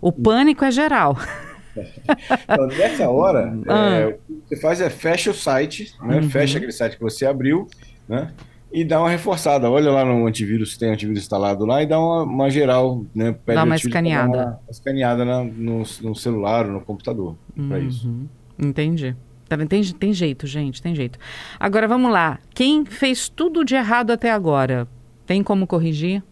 O 0.00 0.12
pânico 0.12 0.64
é 0.64 0.70
geral. 0.70 1.16
Então, 2.44 2.66
nessa 2.66 3.08
hora, 3.08 3.56
ah. 3.68 3.90
é, 3.90 4.06
o 4.06 4.12
que 4.12 4.48
você 4.48 4.56
faz 4.56 4.80
é 4.80 4.90
fecha 4.90 5.30
o 5.30 5.34
site, 5.34 5.94
né? 6.02 6.16
Uhum. 6.16 6.30
fecha 6.30 6.58
aquele 6.58 6.72
site 6.72 6.96
que 6.96 7.02
você 7.02 7.26
abriu, 7.26 7.66
né? 8.08 8.32
E 8.72 8.84
dá 8.84 9.00
uma 9.00 9.10
reforçada. 9.10 9.68
Olha 9.68 9.90
lá 9.90 10.04
no 10.04 10.26
antivírus, 10.26 10.76
tem 10.76 10.90
antivírus 10.90 11.22
instalado 11.22 11.66
lá 11.66 11.82
e 11.82 11.86
dá 11.86 11.98
uma, 11.98 12.22
uma 12.22 12.50
geral, 12.50 13.04
né? 13.14 13.34
Pede 13.44 13.56
dá 13.56 13.64
uma 13.64 13.76
escaneada. 13.76 14.28
Uma, 14.28 14.44
uma 14.44 14.70
escaneada 14.70 15.24
na, 15.24 15.44
no, 15.44 15.82
no, 16.02 16.14
celular 16.14 16.66
ou 16.66 16.72
no 16.72 16.80
computador, 16.80 17.36
uhum. 17.56 17.68
para 17.68 17.78
isso. 17.80 18.12
Entendi. 18.58 19.16
Tá 19.48 19.56
tem, 19.66 19.82
tem 19.82 20.12
jeito, 20.12 20.46
gente, 20.46 20.80
tem 20.80 20.94
jeito. 20.94 21.18
Agora 21.58 21.88
vamos 21.88 22.12
lá. 22.12 22.38
Quem 22.54 22.84
fez 22.84 23.28
tudo 23.28 23.64
de 23.64 23.74
errado 23.74 24.12
até 24.12 24.30
agora, 24.30 24.86
tem 25.26 25.42
como 25.42 25.66
corrigir? 25.66 26.22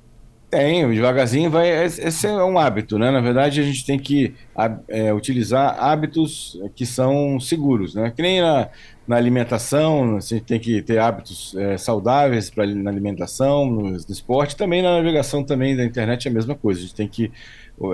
Tem, 0.50 0.90
devagarzinho 0.90 1.50
vai. 1.50 1.85
Esse 1.85 2.26
é 2.26 2.33
um 2.43 2.59
hábito, 2.59 2.99
né? 2.99 3.11
Na 3.11 3.21
verdade, 3.21 3.61
a 3.61 3.62
gente 3.62 3.85
tem 3.85 3.99
que 3.99 4.35
é, 4.88 5.12
utilizar 5.12 5.76
hábitos 5.78 6.59
que 6.75 6.87
são 6.87 7.38
seguros, 7.38 7.95
né? 7.95 8.11
Que 8.17 8.23
nem 8.23 8.40
na, 8.40 8.71
na 9.07 9.17
alimentação, 9.17 10.17
a 10.17 10.21
gente 10.21 10.40
tem 10.40 10.59
que 10.59 10.81
ter 10.81 10.99
hábitos 11.00 11.55
é, 11.55 11.76
saudáveis 11.76 12.49
para 12.49 12.67
na 12.67 12.90
alimentação, 12.90 13.67
no, 13.67 13.90
no, 13.90 13.97
esporte, 13.97 14.57
também 14.57 14.81
na 14.81 14.97
navegação 14.97 15.45
também 15.45 15.76
da 15.76 15.85
internet 15.85 16.26
é 16.26 16.31
a 16.31 16.35
mesma 16.35 16.55
coisa. 16.55 16.81
A 16.81 16.83
gente 16.83 16.95
tem 16.95 17.09
que 17.09 17.31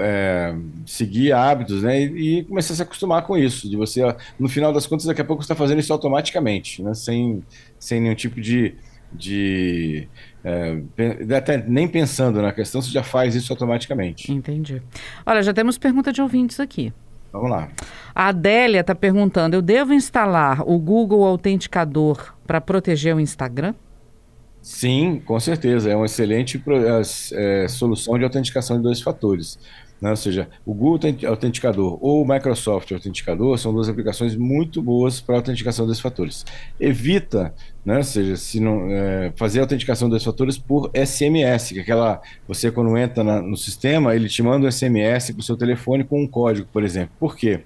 é, 0.01 0.55
seguir 0.87 1.33
hábitos, 1.33 1.83
né? 1.83 2.03
E, 2.03 2.39
e, 2.39 2.45
começar 2.45 2.75
a 2.75 2.77
se 2.77 2.83
acostumar 2.83 3.23
com 3.27 3.37
isso. 3.37 3.69
De 3.69 3.77
você, 3.77 4.01
no 4.39 4.49
final 4.49 4.73
das 4.73 4.87
contas, 4.87 5.07
daqui 5.07 5.21
a 5.21 5.25
pouco 5.25 5.43
você 5.43 5.47
está 5.47 5.57
fazendo 5.57 5.81
isso 5.81 5.93
automaticamente, 5.93 6.85
né? 6.85 6.95
Sem, 6.95 7.43
sem 7.81 8.01
nenhum 8.01 8.15
tipo 8.15 8.41
de 8.41 8.77
de 9.15 10.09
é, 10.45 10.79
até 11.37 11.57
nem 11.57 11.89
pensando 11.89 12.43
na 12.43 12.53
questão, 12.53 12.83
você 12.83 12.91
já 12.91 13.03
faz 13.03 13.35
isso 13.35 13.53
automaticamente. 13.53 14.31
Entendi. 14.31 14.83
Olha, 15.25 15.43
já 15.43 15.55
temos 15.55 15.79
pergunta 15.79 16.13
de 16.13 16.21
ouvintes 16.21 16.61
aqui. 16.61 16.93
Vamos 17.33 17.51
lá. 17.51 17.69
A 18.15 18.29
Adélia 18.29 18.81
está 18.81 18.95
perguntando: 18.95 19.57
eu 19.57 19.63
devo 19.63 19.95
instalar 19.95 20.63
o 20.69 20.79
Google 20.79 21.25
Autenticador 21.25 22.35
para 22.47 22.61
proteger 22.61 23.17
o 23.17 23.21
Instagram? 23.21 23.75
Sim, 24.61 25.21
com 25.25 25.39
certeza. 25.41 25.91
É 25.91 25.97
uma 25.97 26.07
excelente 26.07 26.63
é, 27.33 27.69
solução 27.69 28.17
de 28.17 28.25
autenticação 28.25 28.77
de 28.77 28.83
dois 28.83 29.03
fatores. 29.03 29.59
Né? 30.05 30.11
Ou 30.11 30.17
seja, 30.17 30.51
o 30.67 30.75
Google 30.75 31.11
Autenticador 31.27 31.99
ou 31.99 32.23
o 32.23 32.29
Microsoft 32.29 32.93
Autenticador 32.93 33.57
são 33.57 33.73
duas 33.73 33.89
aplicações 33.89 34.37
muito 34.37 34.83
boas 34.83 35.19
para 35.19 35.37
autenticação 35.37 35.87
desses 35.87 36.03
fatores. 36.03 36.45
Evita, 36.79 37.55
né? 37.83 37.97
ou 37.97 38.05
seja, 38.05 38.37
se 38.37 38.61
não, 38.61 38.87
é, 38.91 39.33
fazer 39.35 39.61
a 39.61 39.63
autenticação 39.63 40.11
desses 40.11 40.27
fatores 40.27 40.59
por 40.59 40.91
SMS, 40.95 41.73
que 41.73 41.79
é 41.79 41.81
aquela, 41.81 42.21
você 42.47 42.71
quando 42.71 42.95
entra 42.99 43.25
na, 43.25 43.41
no 43.41 43.57
sistema, 43.57 44.15
ele 44.15 44.29
te 44.29 44.43
manda 44.43 44.67
um 44.67 44.71
SMS 44.71 45.31
para 45.31 45.41
o 45.41 45.43
seu 45.43 45.57
telefone 45.57 46.05
com 46.05 46.23
um 46.23 46.27
código, 46.27 46.69
por 46.71 46.85
exemplo. 46.85 47.17
Por 47.19 47.35
quê? 47.35 47.63
Porque 47.63 47.65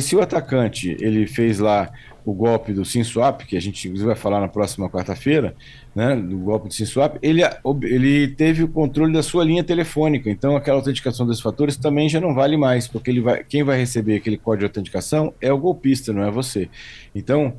se 0.00 0.14
o 0.14 0.20
atacante 0.20 0.96
ele 1.00 1.26
fez 1.26 1.58
lá 1.58 1.90
o 2.24 2.32
golpe 2.32 2.72
do 2.72 2.84
SimSwap, 2.84 3.44
que 3.44 3.56
a 3.56 3.60
gente 3.60 3.88
vai 3.88 4.14
falar 4.14 4.40
na 4.40 4.48
próxima 4.48 4.88
quarta-feira, 4.88 5.54
né, 5.94 6.14
do 6.14 6.38
golpe 6.38 6.68
do 6.68 6.74
SimSwap, 6.74 7.18
ele, 7.20 7.42
ele 7.82 8.28
teve 8.28 8.62
o 8.62 8.68
controle 8.68 9.12
da 9.12 9.22
sua 9.22 9.44
linha 9.44 9.64
telefônica. 9.64 10.30
Então, 10.30 10.56
aquela 10.56 10.78
autenticação 10.78 11.26
desses 11.26 11.42
fatores 11.42 11.76
também 11.76 12.08
já 12.08 12.20
não 12.20 12.34
vale 12.34 12.56
mais, 12.56 12.86
porque 12.86 13.10
ele 13.10 13.20
vai, 13.20 13.42
quem 13.42 13.64
vai 13.64 13.76
receber 13.76 14.16
aquele 14.16 14.36
código 14.36 14.60
de 14.60 14.66
autenticação 14.66 15.34
é 15.40 15.52
o 15.52 15.58
golpista, 15.58 16.12
não 16.12 16.22
é 16.22 16.30
você. 16.30 16.68
Então, 17.14 17.54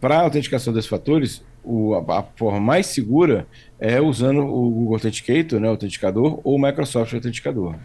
para 0.00 0.16
a 0.16 0.22
autenticação 0.22 0.72
desses 0.72 0.90
fatores, 0.90 1.44
o, 1.62 1.94
a, 1.94 2.18
a, 2.18 2.22
forma 2.36 2.58
mais 2.58 2.86
segura 2.86 3.46
é 3.78 4.00
usando 4.00 4.40
o 4.40 4.70
Google 4.70 4.94
Authenticator, 4.94 5.60
né, 5.60 5.68
o 5.68 5.72
autenticador, 5.72 6.40
ou 6.42 6.56
o 6.56 6.60
Microsoft 6.60 7.14
Autenticador. 7.14 7.76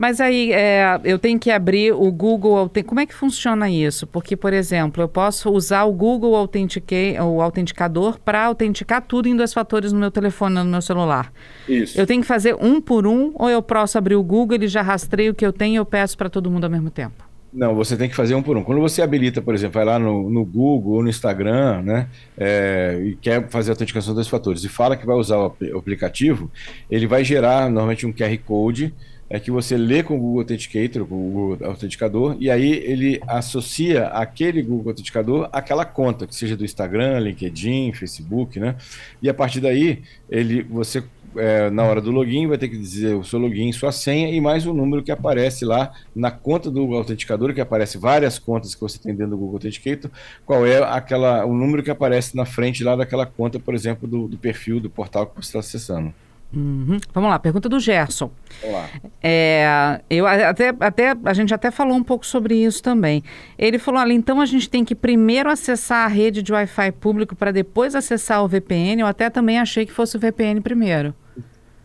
Mas 0.00 0.18
aí 0.18 0.50
é, 0.50 0.98
eu 1.04 1.18
tenho 1.18 1.38
que 1.38 1.50
abrir 1.50 1.92
o 1.92 2.10
Google 2.10 2.70
Como 2.86 3.00
é 3.00 3.04
que 3.04 3.14
funciona 3.14 3.68
isso? 3.68 4.06
Porque, 4.06 4.34
por 4.34 4.50
exemplo, 4.50 5.02
eu 5.02 5.08
posso 5.08 5.50
usar 5.50 5.84
o 5.84 5.92
Google 5.92 6.34
Authenticate, 6.34 7.20
o 7.20 7.42
autenticador 7.42 8.18
para 8.18 8.46
autenticar 8.46 9.02
tudo 9.02 9.28
em 9.28 9.36
dois 9.36 9.52
fatores 9.52 9.92
no 9.92 9.98
meu 9.98 10.10
telefone, 10.10 10.54
no 10.54 10.64
meu 10.64 10.80
celular. 10.80 11.30
Isso. 11.68 12.00
Eu 12.00 12.06
tenho 12.06 12.22
que 12.22 12.26
fazer 12.26 12.56
um 12.58 12.80
por 12.80 13.06
um 13.06 13.32
ou 13.34 13.50
eu 13.50 13.60
posso 13.60 13.98
abrir 13.98 14.14
o 14.14 14.22
Google, 14.22 14.54
ele 14.54 14.68
já 14.68 14.80
rastreia 14.80 15.32
o 15.32 15.34
que 15.34 15.44
eu 15.44 15.52
tenho 15.52 15.74
e 15.74 15.76
eu 15.76 15.84
peço 15.84 16.16
para 16.16 16.30
todo 16.30 16.50
mundo 16.50 16.64
ao 16.64 16.70
mesmo 16.70 16.88
tempo? 16.88 17.22
Não, 17.52 17.74
você 17.74 17.94
tem 17.94 18.08
que 18.08 18.16
fazer 18.16 18.34
um 18.34 18.42
por 18.42 18.56
um. 18.56 18.64
Quando 18.64 18.80
você 18.80 19.02
habilita, 19.02 19.42
por 19.42 19.54
exemplo, 19.54 19.74
vai 19.74 19.84
lá 19.84 19.98
no, 19.98 20.30
no 20.30 20.46
Google 20.46 20.94
ou 20.94 21.02
no 21.02 21.10
Instagram, 21.10 21.82
né, 21.82 22.08
é, 22.38 22.98
e 23.04 23.16
quer 23.16 23.50
fazer 23.50 23.70
a 23.70 23.72
autenticação 23.74 24.14
dos 24.14 24.28
fatores 24.28 24.64
e 24.64 24.68
fala 24.70 24.96
que 24.96 25.04
vai 25.04 25.16
usar 25.16 25.36
o 25.36 25.54
aplicativo, 25.76 26.50
ele 26.90 27.06
vai 27.06 27.22
gerar 27.22 27.68
normalmente 27.68 28.06
um 28.06 28.12
QR 28.14 28.38
Code 28.46 28.94
é 29.30 29.38
que 29.38 29.48
você 29.48 29.76
lê 29.76 30.02
com 30.02 30.16
o 30.16 30.18
Google 30.18 30.40
Authenticator, 30.40 31.06
com 31.06 31.14
o 31.14 31.30
Google 31.30 31.68
Autenticador, 31.68 32.36
e 32.40 32.50
aí 32.50 32.72
ele 32.84 33.20
associa 33.28 34.08
aquele 34.08 34.60
Google 34.60 34.90
Autenticador 34.90 35.48
àquela 35.52 35.84
conta, 35.84 36.26
que 36.26 36.34
seja 36.34 36.56
do 36.56 36.64
Instagram, 36.64 37.20
LinkedIn, 37.20 37.92
Facebook, 37.92 38.58
né? 38.58 38.74
E 39.22 39.28
a 39.28 39.34
partir 39.34 39.60
daí, 39.60 40.02
ele, 40.28 40.64
você, 40.64 41.04
é, 41.36 41.70
na 41.70 41.84
hora 41.84 42.00
do 42.00 42.10
login, 42.10 42.48
vai 42.48 42.58
ter 42.58 42.68
que 42.68 42.76
dizer 42.76 43.14
o 43.14 43.22
seu 43.22 43.38
login, 43.38 43.70
sua 43.70 43.92
senha 43.92 44.28
e 44.34 44.40
mais 44.40 44.66
o 44.66 44.74
número 44.74 45.00
que 45.00 45.12
aparece 45.12 45.64
lá 45.64 45.92
na 46.12 46.32
conta 46.32 46.68
do 46.68 46.80
Google 46.80 46.98
Autenticador, 46.98 47.54
que 47.54 47.60
aparece 47.60 47.98
várias 47.98 48.36
contas 48.36 48.74
que 48.74 48.80
você 48.80 48.98
tem 48.98 49.14
dentro 49.14 49.30
do 49.30 49.36
Google 49.36 49.54
Authenticator, 49.54 50.10
qual 50.44 50.66
é 50.66 50.82
aquela, 50.82 51.44
o 51.46 51.54
número 51.54 51.84
que 51.84 51.90
aparece 51.90 52.36
na 52.36 52.44
frente 52.44 52.82
lá 52.82 52.96
daquela 52.96 53.26
conta, 53.26 53.60
por 53.60 53.76
exemplo, 53.76 54.08
do, 54.08 54.26
do 54.26 54.36
perfil, 54.36 54.80
do 54.80 54.90
portal 54.90 55.24
que 55.24 55.36
você 55.36 55.50
está 55.50 55.60
acessando. 55.60 56.12
Uhum. 56.52 56.98
Vamos 57.14 57.30
lá, 57.30 57.38
pergunta 57.38 57.68
do 57.68 57.78
Gerson. 57.78 58.30
Olá. 58.62 58.88
É, 59.22 60.00
eu 60.10 60.26
até, 60.26 60.74
até 60.80 61.14
a 61.24 61.32
gente 61.32 61.54
até 61.54 61.70
falou 61.70 61.96
um 61.96 62.02
pouco 62.02 62.26
sobre 62.26 62.56
isso 62.56 62.82
também. 62.82 63.22
Ele 63.56 63.78
falou 63.78 64.00
ali, 64.00 64.14
então 64.14 64.40
a 64.40 64.46
gente 64.46 64.68
tem 64.68 64.84
que 64.84 64.94
primeiro 64.94 65.48
acessar 65.48 66.04
a 66.04 66.08
rede 66.08 66.42
de 66.42 66.52
Wi-Fi 66.52 66.92
público 66.92 67.36
para 67.36 67.52
depois 67.52 67.94
acessar 67.94 68.42
o 68.42 68.48
VPN. 68.48 69.00
Eu 69.00 69.06
até 69.06 69.30
também 69.30 69.58
achei 69.58 69.86
que 69.86 69.92
fosse 69.92 70.16
o 70.16 70.20
VPN 70.20 70.60
primeiro. 70.60 71.14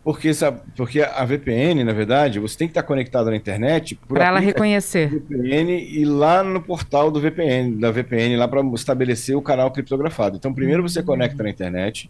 Porque, 0.02 0.32
sabe, 0.32 0.60
porque 0.76 1.02
a 1.02 1.24
VPN, 1.24 1.82
na 1.82 1.92
verdade, 1.92 2.38
você 2.38 2.56
tem 2.56 2.68
que 2.68 2.70
estar 2.70 2.84
conectado 2.84 3.28
na 3.28 3.34
internet 3.34 3.98
para 4.06 4.24
ela 4.24 4.38
reconhecer. 4.38 5.08
VPN 5.10 5.72
e 5.80 6.04
lá 6.04 6.44
no 6.44 6.62
portal 6.62 7.10
do 7.10 7.20
VPN, 7.20 7.80
da 7.80 7.90
VPN 7.90 8.36
lá 8.36 8.46
para 8.46 8.62
estabelecer 8.74 9.36
o 9.36 9.42
canal 9.42 9.68
criptografado. 9.72 10.36
Então, 10.36 10.54
primeiro 10.54 10.80
você 10.80 11.02
conecta 11.02 11.42
na 11.42 11.50
internet 11.50 12.08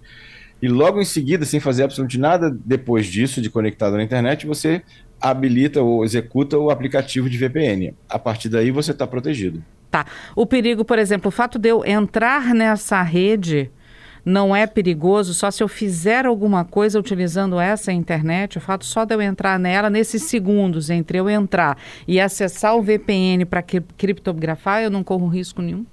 e 0.60 0.68
logo 0.68 1.00
em 1.00 1.04
seguida, 1.04 1.44
sem 1.44 1.60
fazer 1.60 1.84
absolutamente 1.84 2.18
nada 2.18 2.56
depois 2.64 3.06
disso, 3.06 3.40
de 3.40 3.50
conectado 3.50 3.96
na 3.96 4.02
internet, 4.02 4.46
você 4.46 4.82
habilita 5.20 5.82
ou 5.82 6.04
executa 6.04 6.58
o 6.58 6.70
aplicativo 6.70 7.28
de 7.28 7.38
VPN. 7.38 7.94
A 8.08 8.18
partir 8.18 8.48
daí 8.48 8.70
você 8.70 8.92
está 8.92 9.06
protegido. 9.06 9.62
Tá. 9.90 10.06
O 10.34 10.46
perigo, 10.46 10.84
por 10.84 10.98
exemplo, 10.98 11.28
o 11.28 11.32
fato 11.32 11.58
de 11.58 11.68
eu 11.68 11.84
entrar 11.84 12.54
nessa 12.54 13.02
rede 13.02 13.70
não 14.24 14.56
é 14.56 14.66
perigoso 14.66 15.32
só 15.32 15.50
se 15.52 15.62
eu 15.62 15.68
fizer 15.68 16.26
alguma 16.26 16.64
coisa 16.64 16.98
utilizando 16.98 17.60
essa 17.60 17.92
internet, 17.92 18.58
o 18.58 18.60
fato 18.60 18.84
só 18.84 19.04
de 19.04 19.14
eu 19.14 19.22
entrar 19.22 19.56
nela, 19.56 19.88
nesses 19.88 20.24
segundos 20.24 20.90
entre 20.90 21.18
eu 21.18 21.30
entrar 21.30 21.78
e 22.08 22.20
acessar 22.20 22.76
o 22.76 22.82
VPN 22.82 23.44
para 23.44 23.62
criptografar, 23.62 24.82
eu 24.82 24.90
não 24.90 25.04
corro 25.04 25.28
risco 25.28 25.62
nenhum? 25.62 25.86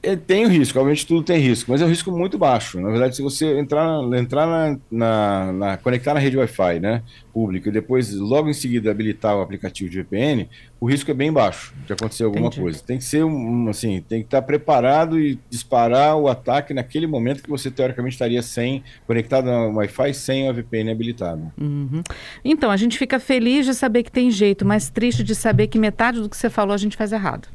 É, 0.00 0.14
tem 0.14 0.46
o 0.46 0.48
risco, 0.48 0.78
obviamente 0.78 1.06
tudo 1.06 1.24
tem 1.24 1.40
risco, 1.40 1.70
mas 1.70 1.82
é 1.82 1.84
um 1.84 1.88
risco 1.88 2.12
muito 2.12 2.38
baixo. 2.38 2.80
Na 2.80 2.88
verdade, 2.88 3.16
se 3.16 3.22
você 3.22 3.58
entrar, 3.58 4.00
entrar 4.16 4.46
na, 4.46 4.78
na, 4.90 5.52
na 5.52 5.76
conectar 5.76 6.14
na 6.14 6.20
rede 6.20 6.36
Wi-Fi, 6.36 6.78
né, 6.78 7.02
pública, 7.32 7.68
e 7.68 7.72
depois 7.72 8.14
logo 8.14 8.48
em 8.48 8.52
seguida 8.52 8.92
habilitar 8.92 9.36
o 9.36 9.40
aplicativo 9.40 9.90
de 9.90 10.02
VPN, 10.02 10.48
o 10.80 10.86
risco 10.86 11.10
é 11.10 11.14
bem 11.14 11.32
baixo 11.32 11.74
de 11.84 11.92
acontecer 11.92 12.22
alguma 12.22 12.46
Entendi. 12.46 12.62
coisa. 12.62 12.80
Tem 12.80 12.98
que 12.98 13.04
ser 13.04 13.24
um, 13.24 13.68
assim, 13.68 14.00
tem 14.08 14.20
que 14.20 14.28
estar 14.28 14.42
preparado 14.42 15.18
e 15.18 15.36
disparar 15.50 16.16
o 16.16 16.28
ataque 16.28 16.72
naquele 16.72 17.08
momento 17.08 17.42
que 17.42 17.50
você 17.50 17.68
teoricamente 17.68 18.14
estaria 18.14 18.40
sem 18.40 18.84
conectado 19.04 19.46
no 19.46 19.78
Wi-Fi 19.78 20.14
sem 20.14 20.48
a 20.48 20.52
VPN 20.52 20.92
habilitada. 20.92 21.52
Uhum. 21.60 22.02
Então 22.44 22.70
a 22.70 22.76
gente 22.76 22.96
fica 22.96 23.18
feliz 23.18 23.66
de 23.66 23.74
saber 23.74 24.04
que 24.04 24.12
tem 24.12 24.30
jeito, 24.30 24.64
mas 24.64 24.88
triste 24.88 25.24
de 25.24 25.34
saber 25.34 25.66
que 25.66 25.78
metade 25.78 26.20
do 26.20 26.28
que 26.28 26.36
você 26.36 26.48
falou 26.48 26.72
a 26.72 26.78
gente 26.78 26.96
faz 26.96 27.12
errado. 27.12 27.48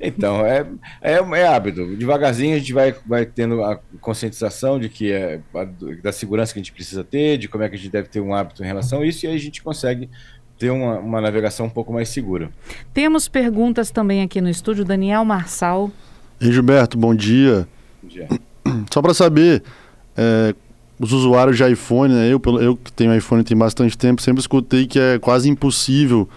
Então, 0.00 0.44
é, 0.44 0.66
é, 1.00 1.14
é, 1.14 1.46
hábito. 1.46 1.96
Devagarzinho 1.96 2.56
a 2.56 2.58
gente 2.58 2.72
vai, 2.72 2.94
vai 3.06 3.24
tendo 3.24 3.62
a 3.62 3.78
conscientização 4.00 4.78
de 4.78 4.88
que 4.88 5.12
é 5.12 5.40
da 6.02 6.12
segurança 6.12 6.52
que 6.52 6.58
a 6.58 6.62
gente 6.62 6.72
precisa 6.72 7.04
ter, 7.04 7.38
de 7.38 7.48
como 7.48 7.64
é 7.64 7.68
que 7.68 7.76
a 7.76 7.78
gente 7.78 7.90
deve 7.90 8.08
ter 8.08 8.20
um 8.20 8.34
hábito 8.34 8.62
em 8.62 8.66
relação 8.66 9.00
a 9.00 9.06
isso, 9.06 9.24
e 9.24 9.28
aí 9.28 9.34
a 9.34 9.38
gente 9.38 9.62
consegue 9.62 10.08
ter 10.58 10.70
uma, 10.70 10.98
uma 10.98 11.20
navegação 11.20 11.66
um 11.66 11.70
pouco 11.70 11.92
mais 11.92 12.08
segura. 12.08 12.50
Temos 12.92 13.28
perguntas 13.28 13.90
também 13.90 14.22
aqui 14.22 14.40
no 14.40 14.48
estúdio. 14.48 14.84
Daniel 14.84 15.24
Marçal. 15.24 15.90
Ei, 16.40 16.52
Gilberto, 16.52 16.96
bom 16.98 17.14
dia. 17.14 17.66
Bom 18.02 18.08
dia. 18.08 18.28
Só 18.92 19.02
para 19.02 19.14
saber, 19.14 19.62
é, 20.16 20.54
os 20.98 21.12
usuários 21.12 21.56
de 21.56 21.64
iPhone, 21.64 22.14
né, 22.14 22.26
eu, 22.28 22.40
eu 22.60 22.76
que 22.76 22.92
tenho 22.92 23.14
iPhone 23.14 23.42
tem 23.42 23.56
bastante 23.56 23.96
tempo, 23.96 24.22
sempre 24.22 24.40
escutei 24.40 24.86
que 24.86 24.98
é 24.98 25.18
quase 25.18 25.48
impossível 25.48 26.28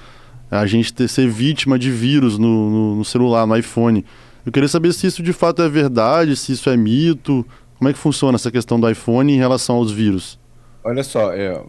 a 0.50 0.66
gente 0.66 0.94
ter, 0.94 1.08
ser 1.08 1.28
vítima 1.30 1.78
de 1.78 1.92
vírus 1.92 2.38
no, 2.38 2.70
no, 2.70 2.96
no, 2.96 3.06
celular, 3.06 3.46
no 3.46 3.56
iPhone. 3.56 4.06
Eu 4.46 4.52
queria 4.52 4.70
saber 4.70 4.94
se 4.94 5.08
isso 5.08 5.22
de 5.22 5.34
fato 5.34 5.62
é 5.62 5.70
verdade, 5.70 6.36
se 6.36 6.52
isso 6.52 6.70
é 6.70 6.78
mito. 6.78 7.46
Como 7.78 7.90
é 7.90 7.94
que 7.94 8.00
funciona 8.00 8.36
essa 8.36 8.52
questão 8.52 8.80
do 8.80 8.90
iPhone 8.90 9.32
em 9.32 9.38
relação 9.38 9.76
aos 9.76 9.92
vírus? 9.92 10.40
Olha 10.84 11.04
só, 11.04 11.34
é, 11.34 11.62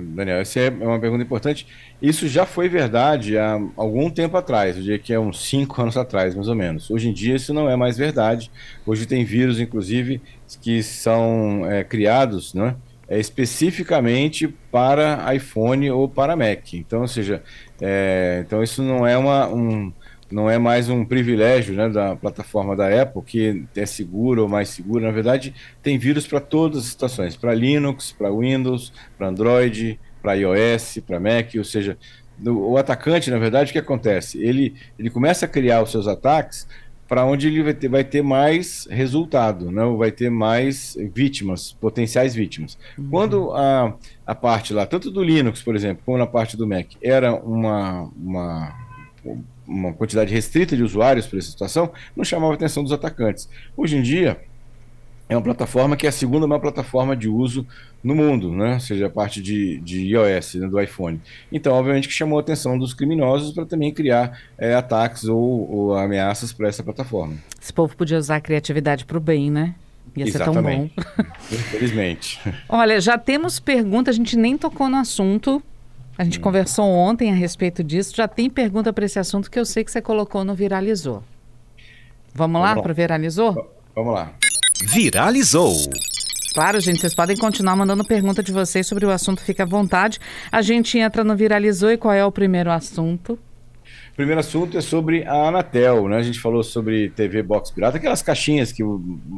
Daniel, 0.00 0.38
essa 0.38 0.58
é 0.58 0.68
uma 0.68 0.98
pergunta 0.98 1.22
importante. 1.22 1.64
Isso 2.02 2.26
já 2.26 2.44
foi 2.44 2.68
verdade 2.68 3.38
há 3.38 3.56
algum 3.76 4.10
tempo 4.10 4.36
atrás, 4.36 4.76
eu 4.76 4.82
diria 4.82 4.98
que 4.98 5.12
é 5.12 5.20
uns 5.20 5.48
5 5.48 5.80
anos 5.80 5.96
atrás, 5.96 6.34
mais 6.34 6.48
ou 6.48 6.56
menos. 6.56 6.90
Hoje 6.90 7.08
em 7.08 7.12
dia 7.12 7.36
isso 7.36 7.54
não 7.54 7.70
é 7.70 7.76
mais 7.76 7.96
verdade. 7.96 8.50
Hoje 8.84 9.06
tem 9.06 9.24
vírus, 9.24 9.60
inclusive, 9.60 10.20
que 10.60 10.82
são 10.82 11.64
é, 11.70 11.84
criados, 11.84 12.52
né? 12.52 12.74
é, 13.08 13.18
especificamente 13.18 14.46
para 14.70 15.34
iPhone 15.34 15.90
ou 15.90 16.08
para 16.08 16.36
Mac. 16.36 16.74
Então, 16.74 17.00
ou 17.00 17.08
seja, 17.08 17.42
é, 17.80 18.42
então 18.44 18.62
isso 18.62 18.82
não 18.82 19.06
é 19.06 19.16
uma, 19.16 19.48
um, 19.48 19.92
não 20.30 20.50
é 20.50 20.58
mais 20.58 20.88
um 20.88 21.04
privilégio 21.04 21.74
né, 21.74 21.88
da 21.88 22.16
plataforma 22.16 22.76
da 22.76 23.02
Apple, 23.02 23.22
que 23.22 23.64
é 23.76 23.86
segura 23.86 24.42
ou 24.42 24.48
mais 24.48 24.68
segura. 24.68 25.06
Na 25.06 25.12
verdade, 25.12 25.54
tem 25.82 25.98
vírus 25.98 26.26
para 26.26 26.40
todas 26.40 26.78
as 26.78 26.84
situações: 26.86 27.36
para 27.36 27.54
Linux, 27.54 28.12
para 28.12 28.30
Windows, 28.30 28.92
para 29.16 29.28
Android, 29.28 29.98
para 30.20 30.34
iOS, 30.34 30.98
para 31.06 31.20
Mac. 31.20 31.54
Ou 31.56 31.64
seja, 31.64 31.96
o 32.44 32.76
atacante, 32.76 33.30
na 33.30 33.38
verdade, 33.38 33.70
o 33.70 33.72
que 33.72 33.78
acontece? 33.78 34.42
Ele, 34.42 34.74
ele 34.98 35.10
começa 35.10 35.46
a 35.46 35.48
criar 35.48 35.82
os 35.82 35.90
seus 35.90 36.06
ataques 36.06 36.66
para 37.08 37.24
onde 37.24 37.46
ele 37.46 37.62
vai 37.62 37.72
ter, 37.72 37.88
vai 37.88 38.04
ter 38.04 38.22
mais 38.22 38.86
resultado, 38.90 39.72
né? 39.72 39.82
vai 39.96 40.12
ter 40.12 40.30
mais 40.30 40.94
vítimas, 41.14 41.72
potenciais 41.72 42.34
vítimas. 42.34 42.78
Uhum. 42.98 43.08
Quando 43.10 43.50
a, 43.52 43.94
a 44.26 44.34
parte 44.34 44.74
lá, 44.74 44.84
tanto 44.84 45.10
do 45.10 45.22
Linux, 45.22 45.62
por 45.62 45.74
exemplo, 45.74 46.02
como 46.04 46.18
na 46.18 46.26
parte 46.26 46.54
do 46.54 46.66
Mac, 46.66 46.86
era 47.02 47.34
uma, 47.34 48.10
uma, 48.14 48.74
uma 49.66 49.92
quantidade 49.94 50.32
restrita 50.32 50.76
de 50.76 50.82
usuários 50.82 51.26
para 51.26 51.38
essa 51.38 51.50
situação, 51.50 51.90
não 52.14 52.24
chamava 52.24 52.52
a 52.52 52.56
atenção 52.56 52.82
dos 52.82 52.92
atacantes. 52.92 53.48
Hoje 53.74 53.96
em 53.96 54.02
dia, 54.02 54.38
é 55.28 55.36
uma 55.36 55.42
plataforma 55.42 55.96
que 55.96 56.06
é 56.06 56.08
a 56.08 56.12
segunda 56.12 56.46
maior 56.46 56.60
plataforma 56.60 57.14
de 57.14 57.28
uso 57.28 57.66
no 58.02 58.14
mundo, 58.14 58.50
né? 58.50 58.74
Ou 58.74 58.80
seja, 58.80 59.06
a 59.06 59.10
parte 59.10 59.42
de, 59.42 59.78
de 59.80 60.06
iOS, 60.06 60.54
né? 60.54 60.66
do 60.66 60.80
iPhone. 60.80 61.20
Então, 61.52 61.74
obviamente, 61.74 62.08
que 62.08 62.14
chamou 62.14 62.38
a 62.38 62.40
atenção 62.40 62.78
dos 62.78 62.94
criminosos 62.94 63.52
para 63.52 63.66
também 63.66 63.92
criar 63.92 64.40
é, 64.56 64.74
ataques 64.74 65.24
ou, 65.24 65.70
ou 65.70 65.94
ameaças 65.96 66.52
para 66.52 66.68
essa 66.68 66.82
plataforma. 66.82 67.34
Esse 67.60 67.72
povo 67.72 67.94
podia 67.94 68.16
usar 68.16 68.36
a 68.36 68.40
criatividade 68.40 69.04
para 69.04 69.18
o 69.18 69.20
bem, 69.20 69.50
né? 69.50 69.74
Ia 70.16 70.26
Exatamente. 70.26 70.94
ser 70.94 71.04
tão 71.04 71.24
bom. 71.24 71.30
Infelizmente. 71.52 72.40
Olha, 72.68 73.00
já 73.00 73.18
temos 73.18 73.60
pergunta, 73.60 74.10
a 74.10 74.14
gente 74.14 74.36
nem 74.36 74.56
tocou 74.56 74.88
no 74.88 74.96
assunto. 74.96 75.62
A 76.16 76.24
gente 76.24 76.38
hum. 76.38 76.42
conversou 76.42 76.86
ontem 76.86 77.30
a 77.30 77.34
respeito 77.34 77.84
disso. 77.84 78.14
Já 78.16 78.26
tem 78.26 78.48
pergunta 78.48 78.92
para 78.92 79.04
esse 79.04 79.18
assunto 79.18 79.50
que 79.50 79.58
eu 79.58 79.64
sei 79.64 79.84
que 79.84 79.92
você 79.92 80.00
colocou 80.00 80.42
no 80.42 80.54
Viralizou. 80.54 81.22
Vamos, 82.34 82.54
Vamos 82.54 82.60
lá, 82.62 82.74
lá. 82.74 82.82
para 82.82 82.92
Viralizou? 82.92 83.70
Vamos 83.94 84.14
lá. 84.14 84.32
Viralizou. 84.82 85.74
Claro, 86.54 86.80
gente, 86.80 87.00
vocês 87.00 87.14
podem 87.14 87.36
continuar 87.36 87.76
mandando 87.76 88.04
pergunta 88.04 88.42
de 88.42 88.52
vocês 88.52 88.86
sobre 88.86 89.04
o 89.04 89.10
assunto, 89.10 89.40
fica 89.40 89.64
à 89.64 89.66
vontade. 89.66 90.18
A 90.50 90.62
gente 90.62 90.98
entra 90.98 91.22
no 91.22 91.36
Viralizou 91.36 91.90
e 91.90 91.96
qual 91.96 92.14
é 92.14 92.24
o 92.24 92.32
primeiro 92.32 92.70
assunto? 92.70 93.38
Primeiro 94.18 94.40
assunto 94.40 94.76
é 94.76 94.80
sobre 94.80 95.22
a 95.22 95.46
Anatel, 95.46 96.08
né? 96.08 96.16
A 96.16 96.22
gente 96.22 96.40
falou 96.40 96.64
sobre 96.64 97.08
TV 97.10 97.40
Box 97.40 97.70
Pirata, 97.70 97.98
aquelas 97.98 98.20
caixinhas 98.20 98.72
que 98.72 98.82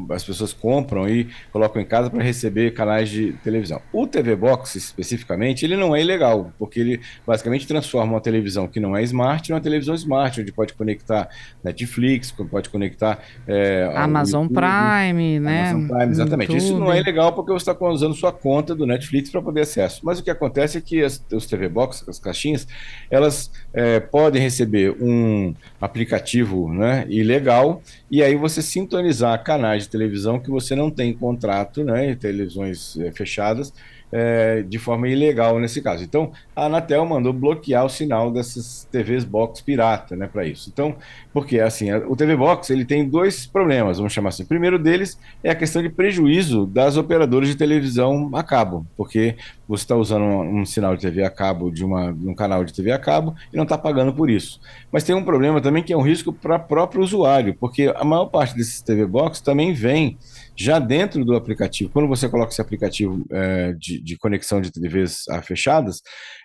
as 0.09 0.25
pessoas 0.25 0.55
compram 0.55 1.07
e 1.07 1.29
colocam 1.53 1.83
em 1.83 1.85
casa 1.85 2.09
para 2.09 2.23
receber 2.23 2.73
canais 2.73 3.11
de 3.11 3.35
televisão. 3.45 3.83
O 3.93 4.07
TV 4.07 4.35
Box, 4.35 4.77
especificamente, 4.77 5.67
ele 5.67 5.77
não 5.77 5.95
é 5.95 6.01
ilegal, 6.01 6.51
porque 6.59 6.81
ele 6.81 7.01
basicamente 7.27 7.67
transforma 7.67 8.15
uma 8.15 8.23
televisão 8.23 8.67
que 8.67 8.81
não 8.81 8.97
é 8.97 9.03
smart 9.03 9.53
em 9.53 9.55
uma 9.55 9.61
televisão 9.61 9.95
smart, 9.95 10.41
onde 10.41 10.51
pode 10.51 10.73
conectar 10.73 11.29
Netflix, 11.63 12.31
pode 12.31 12.71
conectar 12.71 13.23
é, 13.47 13.93
Amazon 13.95 14.45
YouTube, 14.45 14.63
Prime, 14.63 15.41
né? 15.41 15.73
Amazon 15.73 15.89
Prime, 15.89 16.11
exatamente. 16.11 16.53
YouTube. 16.55 16.65
Isso 16.67 16.79
não 16.79 16.91
é 16.91 17.01
ilegal 17.01 17.35
porque 17.35 17.53
você 17.53 17.71
está 17.71 17.87
usando 17.87 18.15
sua 18.15 18.33
conta 18.33 18.75
do 18.75 18.87
Netflix 18.87 19.29
para 19.29 19.43
poder 19.43 19.61
acesso. 19.61 20.01
Mas 20.05 20.19
o 20.19 20.25
que 20.25 20.31
acontece 20.31 20.79
é 20.79 20.81
que 20.81 21.05
as, 21.05 21.23
os 21.31 21.45
TV 21.45 21.69
Box, 21.69 22.03
as 22.09 22.19
caixinhas, 22.19 22.67
elas 23.11 23.53
é, 23.75 24.01
podem 24.01 24.41
receber 24.41 24.70
receber 24.71 24.97
um 25.01 25.55
aplicativo 25.81 26.73
né, 26.73 27.05
ilegal 27.09 27.83
e 28.11 28.23
aí 28.23 28.37
você 28.37 28.63
sintonizar 28.63 29.43
canais 29.43 29.85
de 29.85 29.89
televisão 29.89 30.39
que 30.39 30.51
você 30.51 30.75
não 30.75 30.91
tem 30.91 31.13
contrato, 31.13 31.83
né, 31.83 32.15
televisões 32.15 32.97
é, 32.99 33.11
fechadas, 33.11 33.73
é, 34.13 34.63
de 34.63 34.79
forma 34.79 35.09
ilegal 35.09 35.59
nesse 35.59 35.81
caso. 35.81 36.03
Então, 36.03 36.33
a 36.55 36.67
Anatel 36.67 37.05
mandou 37.07 37.33
bloquear 37.33 37.85
o 37.85 37.89
sinal 37.89 38.31
dessas 38.31 38.89
TVs 38.91 39.25
box 39.25 39.61
pirata, 39.61 40.17
né, 40.17 40.27
para 40.27 40.45
isso. 40.47 40.71
Então, 40.73 40.97
porque 41.33 41.61
assim, 41.61 41.93
o 41.93 42.17
TV 42.17 42.37
Box 42.37 42.71
ele 42.71 42.85
tem 42.85 43.09
dois 43.09 43.47
problemas, 43.47 43.99
vamos 43.99 44.13
chamar 44.13 44.31
assim. 44.31 44.43
O 44.43 44.47
primeiro 44.47 44.79
deles 44.79 45.19
é 45.43 45.51
a 45.51 45.55
questão 45.55 45.83
de 45.83 45.89
prejuízo 45.89 46.67
das 46.67 46.97
operadoras 46.97 47.49
de 47.49 47.57
televisão 47.57 48.31
a 48.35 48.43
cabo, 48.43 48.87
porque 48.97 49.37
você 49.69 49.85
está 49.85 49.97
usando 49.97 50.23
um, 50.23 50.61
um, 50.61 50.67
sinal 50.67 50.97
de 50.97 51.03
TV 51.03 51.23
a 51.23 51.31
cabo 51.31 51.71
de, 51.71 51.85
uma, 51.85 52.07
um 52.11 52.35
canal 52.35 52.65
de 52.65 52.73
TV 52.73 52.91
a 52.91 52.99
cabo 52.99 53.35
e 53.53 53.57
não 53.57 53.63
está 53.63 53.79
pagando 53.79 54.13
por 54.13 54.29
isso. 54.29 54.61
Mas 54.91 55.05
tem 55.05 55.15
um 55.15 55.25
problema 55.25 55.61
também 55.61 55.83
que 55.83 55.93
é 55.93 55.97
um 55.97 56.03
risco 56.03 56.33
para 56.33 56.57
o 56.57 56.61
próprio 56.61 57.03
usuário, 57.03 57.55
porque 57.55 57.93
a 57.95 58.05
maior 58.05 58.27
parte 58.27 58.57
desses 58.57 58.83
TV 58.83 59.07
Box 59.07 59.41
também 59.41 59.73
vem 59.73 60.19
já 60.57 60.79
dentro 60.79 61.25
do 61.25 61.35
aplicativo, 61.35 61.91
quando 61.91 62.09
você 62.09 62.29
coloca 62.29 62.53
esse 62.53 62.61
aplicativo 62.61 63.25
é, 63.31 63.73
de, 63.73 64.01
de, 64.03 64.17
conexão 64.19 64.61
de 64.61 64.71
TVs 64.71 65.25
fechadas, 65.43 66.01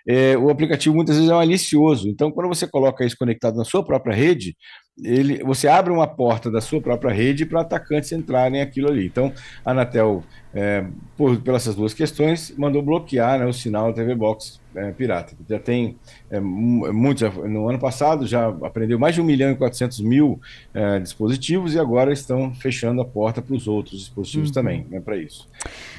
é, 0.08 0.36
o 0.36 0.48
aplicativo 0.50 0.94
muitas 0.94 1.16
vezes 1.16 1.30
é 1.30 1.34
malicioso. 1.34 2.08
Então, 2.08 2.30
quando 2.30 2.48
você 2.48 2.66
coloca 2.66 3.04
isso 3.04 3.16
conectado 3.18 3.56
na 3.56 3.64
sua 3.64 3.84
própria 3.84 4.14
rede, 4.14 4.56
ele, 5.02 5.42
você 5.44 5.68
abre 5.68 5.92
uma 5.92 6.06
porta 6.06 6.50
da 6.50 6.60
sua 6.60 6.80
própria 6.80 7.12
rede 7.12 7.44
para 7.44 7.60
atacantes 7.60 8.12
entrarem 8.12 8.60
aquilo 8.60 8.88
ali. 8.88 9.06
Então, 9.06 9.32
a 9.64 9.72
Anatel, 9.72 10.24
é, 10.54 10.86
por, 11.16 11.38
pelas 11.40 11.66
duas 11.74 11.92
questões, 11.92 12.54
mandou 12.56 12.82
bloquear 12.82 13.38
né, 13.38 13.46
o 13.46 13.52
sinal 13.52 13.92
TV 13.92 14.14
Box 14.14 14.58
é, 14.74 14.92
pirata. 14.92 15.34
Já 15.48 15.58
tem 15.58 15.96
é, 16.30 16.38
muitos, 16.40 17.22
no 17.44 17.68
ano 17.68 17.78
passado 17.78 18.26
já 18.26 18.48
aprendeu 18.48 18.98
mais 18.98 19.14
de 19.14 19.20
1 19.20 19.24
milhão 19.24 19.50
e 19.50 19.56
400 19.56 20.00
mil 20.00 20.40
é, 20.72 20.98
dispositivos 20.98 21.74
e 21.74 21.78
agora 21.78 22.12
estão 22.12 22.54
fechando 22.54 23.00
a 23.00 23.04
porta 23.04 23.40
para 23.40 23.54
os 23.54 23.66
outros 23.66 24.00
dispositivos 24.00 24.48
uhum. 24.48 24.54
também, 24.54 24.86
né, 24.90 25.00
para 25.00 25.16
isso. 25.16 25.48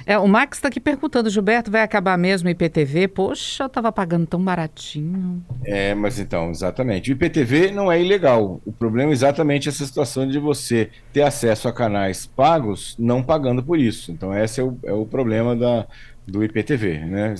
É, 0.06 0.18
o 0.18 0.28
Max 0.28 0.58
está 0.58 0.70
aqui 0.70 0.80
perguntando, 0.80 1.30
Gilberto, 1.30 1.70
vai 1.70 1.82
acabar 1.82 2.18
mesmo 2.18 2.48
o 2.48 2.52
IPTV? 2.52 3.10
Poxa, 3.10 3.64
eu 3.64 3.68
estava 3.68 3.92
pagando 3.92 4.26
tão 4.26 4.42
baratinho. 4.44 5.44
É, 5.66 5.94
mas 5.94 6.20
então, 6.20 6.50
exatamente. 6.50 7.12
O 7.12 7.14
IPTV 7.14 7.72
não 7.72 7.92
é 7.92 8.02
ilegal. 8.02 8.62
O 8.66 8.72
problema 8.88 9.12
é 9.12 9.13
exatamente 9.13 9.69
essa 9.69 9.86
situação 9.86 10.28
de 10.28 10.39
você 10.39 10.89
ter 11.13 11.21
acesso 11.21 11.67
a 11.67 11.73
canais 11.73 12.26
pagos 12.26 12.95
não 12.97 13.21
pagando 13.21 13.63
por 13.63 13.80
isso. 13.80 14.12
Então, 14.12 14.34
esse 14.36 14.60
é 14.60 14.63
o, 14.63 14.78
é 14.84 14.93
o 14.93 15.06
problema 15.06 15.56
da, 15.56 15.86
do 16.28 16.43
IPTV, 16.43 17.00
né? 17.06 17.36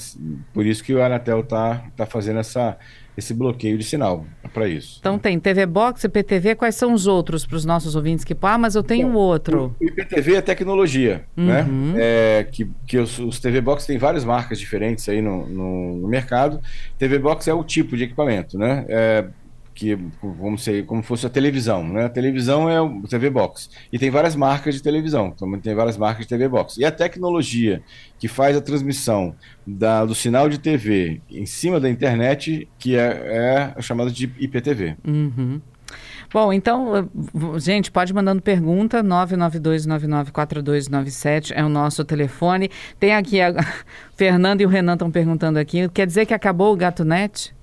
Por 0.54 0.66
isso 0.66 0.84
que 0.84 0.94
o 0.94 1.04
Anatel 1.04 1.42
está 1.42 1.84
tá 1.96 2.06
fazendo 2.06 2.40
essa, 2.40 2.78
esse 3.18 3.34
bloqueio 3.34 3.78
de 3.78 3.84
sinal 3.84 4.26
para 4.54 4.68
isso. 4.68 4.98
Então 5.00 5.20
tem 5.20 5.38
TV 5.38 5.66
Box, 5.66 6.06
IPTV, 6.06 6.56
quais 6.56 6.76
são 6.76 6.94
os 6.94 7.06
outros 7.06 7.46
para 7.46 7.58
os 7.58 7.66
nossos 7.66 7.96
ouvintes 7.96 8.24
que, 8.24 8.36
ah, 8.42 8.58
mas 8.58 8.76
eu 8.76 8.84
tenho 8.84 9.10
então, 9.10 9.20
outro. 9.20 9.76
O 9.80 9.84
IPTV 9.84 10.36
é 10.36 10.42
tecnologia, 10.42 11.26
né? 11.36 11.64
uhum. 11.64 11.94
né? 11.94 12.00
É, 12.00 12.44
que 12.50 12.70
que 12.88 12.98
os, 12.98 13.20
os, 13.20 13.40
TV 13.40 13.60
Box 13.60 13.86
tem 13.86 13.98
várias 13.98 14.24
marcas 14.24 14.58
diferentes 14.58 15.10
aí 15.10 15.22
no, 15.22 15.46
no, 15.48 15.98
no, 15.98 16.08
mercado. 16.08 16.62
TV 16.98 17.20
Box 17.20 17.46
é 17.48 17.54
o 17.54 17.66
tipo 17.66 17.98
de 17.98 18.06
equipamento, 18.06 18.58
né? 18.58 18.86
É, 18.88 19.28
que 19.78 19.96
como 20.20 20.58
se 20.58 20.82
como 20.84 21.04
fosse 21.04 21.28
a 21.28 21.30
televisão, 21.30 21.88
né? 21.88 22.06
A 22.06 22.10
televisão 22.10 22.68
é 22.68 22.82
o 22.82 23.04
TV 23.04 23.30
Box 23.30 23.70
e 23.94 24.00
tem 24.00 24.10
várias 24.10 24.36
marcas 24.36 24.74
de 24.74 24.82
televisão, 24.82 25.30
também 25.30 25.60
tem 25.60 25.76
várias 25.76 25.96
marcas 25.96 26.26
de 26.26 26.30
TV 26.30 26.50
Box. 26.50 26.80
E 26.80 26.86
a 26.86 26.92
tecnologia 26.92 27.84
que 28.18 28.28
faz 28.28 28.58
a 28.58 28.62
transmissão 28.62 29.36
da, 29.66 30.04
do 30.04 30.14
sinal 30.16 30.50
de 30.50 30.58
TV 30.58 31.22
em 31.30 31.46
cima 31.46 31.80
da 31.80 31.88
internet, 31.88 32.68
que 32.80 32.96
é, 32.96 33.76
é 33.78 33.82
chamada 33.82 34.10
de 34.10 34.24
IPTV. 34.40 34.98
Uhum. 35.08 35.62
Bom, 36.34 36.52
então, 36.52 37.08
gente, 37.58 37.92
pode 37.92 38.12
mandando 38.14 38.42
pergunta, 38.42 39.02
992994297 39.04 41.54
é 41.56 41.64
o 41.64 41.70
nosso 41.70 42.04
telefone. 42.04 42.72
Tem 43.00 43.14
aqui, 43.14 43.40
a 43.40 43.54
Fernando 44.18 44.62
e 44.62 44.66
o 44.66 44.70
Renan 44.70 44.94
estão 44.94 45.12
perguntando 45.12 45.60
aqui, 45.60 45.88
quer 45.90 46.08
dizer 46.08 46.26
que 46.26 46.34
acabou 46.34 46.74
o 46.74 46.76
Gato 46.76 47.06
Net? 47.06 47.56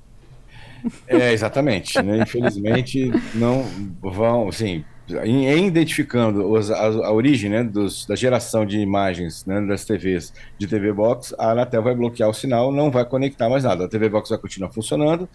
É, 1.06 1.32
exatamente. 1.32 2.00
Né? 2.02 2.18
Infelizmente, 2.18 3.10
não 3.34 3.64
vão, 4.00 4.48
assim, 4.48 4.84
em, 5.22 5.66
identificando 5.66 6.50
os, 6.50 6.70
a, 6.70 6.86
a, 6.86 7.12
origem 7.12 7.50
né, 7.50 7.62
dos, 7.62 8.06
da 8.06 8.14
geração 8.16 8.64
de 8.64 8.78
imagens 8.78 9.44
né, 9.44 9.60
das 9.62 9.84
TVs 9.84 10.32
de 10.58 10.66
TV 10.66 10.92
Box, 10.92 11.34
a 11.38 11.50
Anatel 11.50 11.82
vai 11.82 11.94
bloquear 11.94 12.28
o 12.28 12.34
sinal, 12.34 12.72
não 12.72 12.90
vai 12.90 13.04
conectar 13.04 13.48
mais 13.48 13.64
nada. 13.64 13.84
A 13.84 13.88
TV 13.88 14.08
Box 14.08 14.30
vai 14.30 14.38
continuar 14.38 14.70
funcionando 14.70 15.28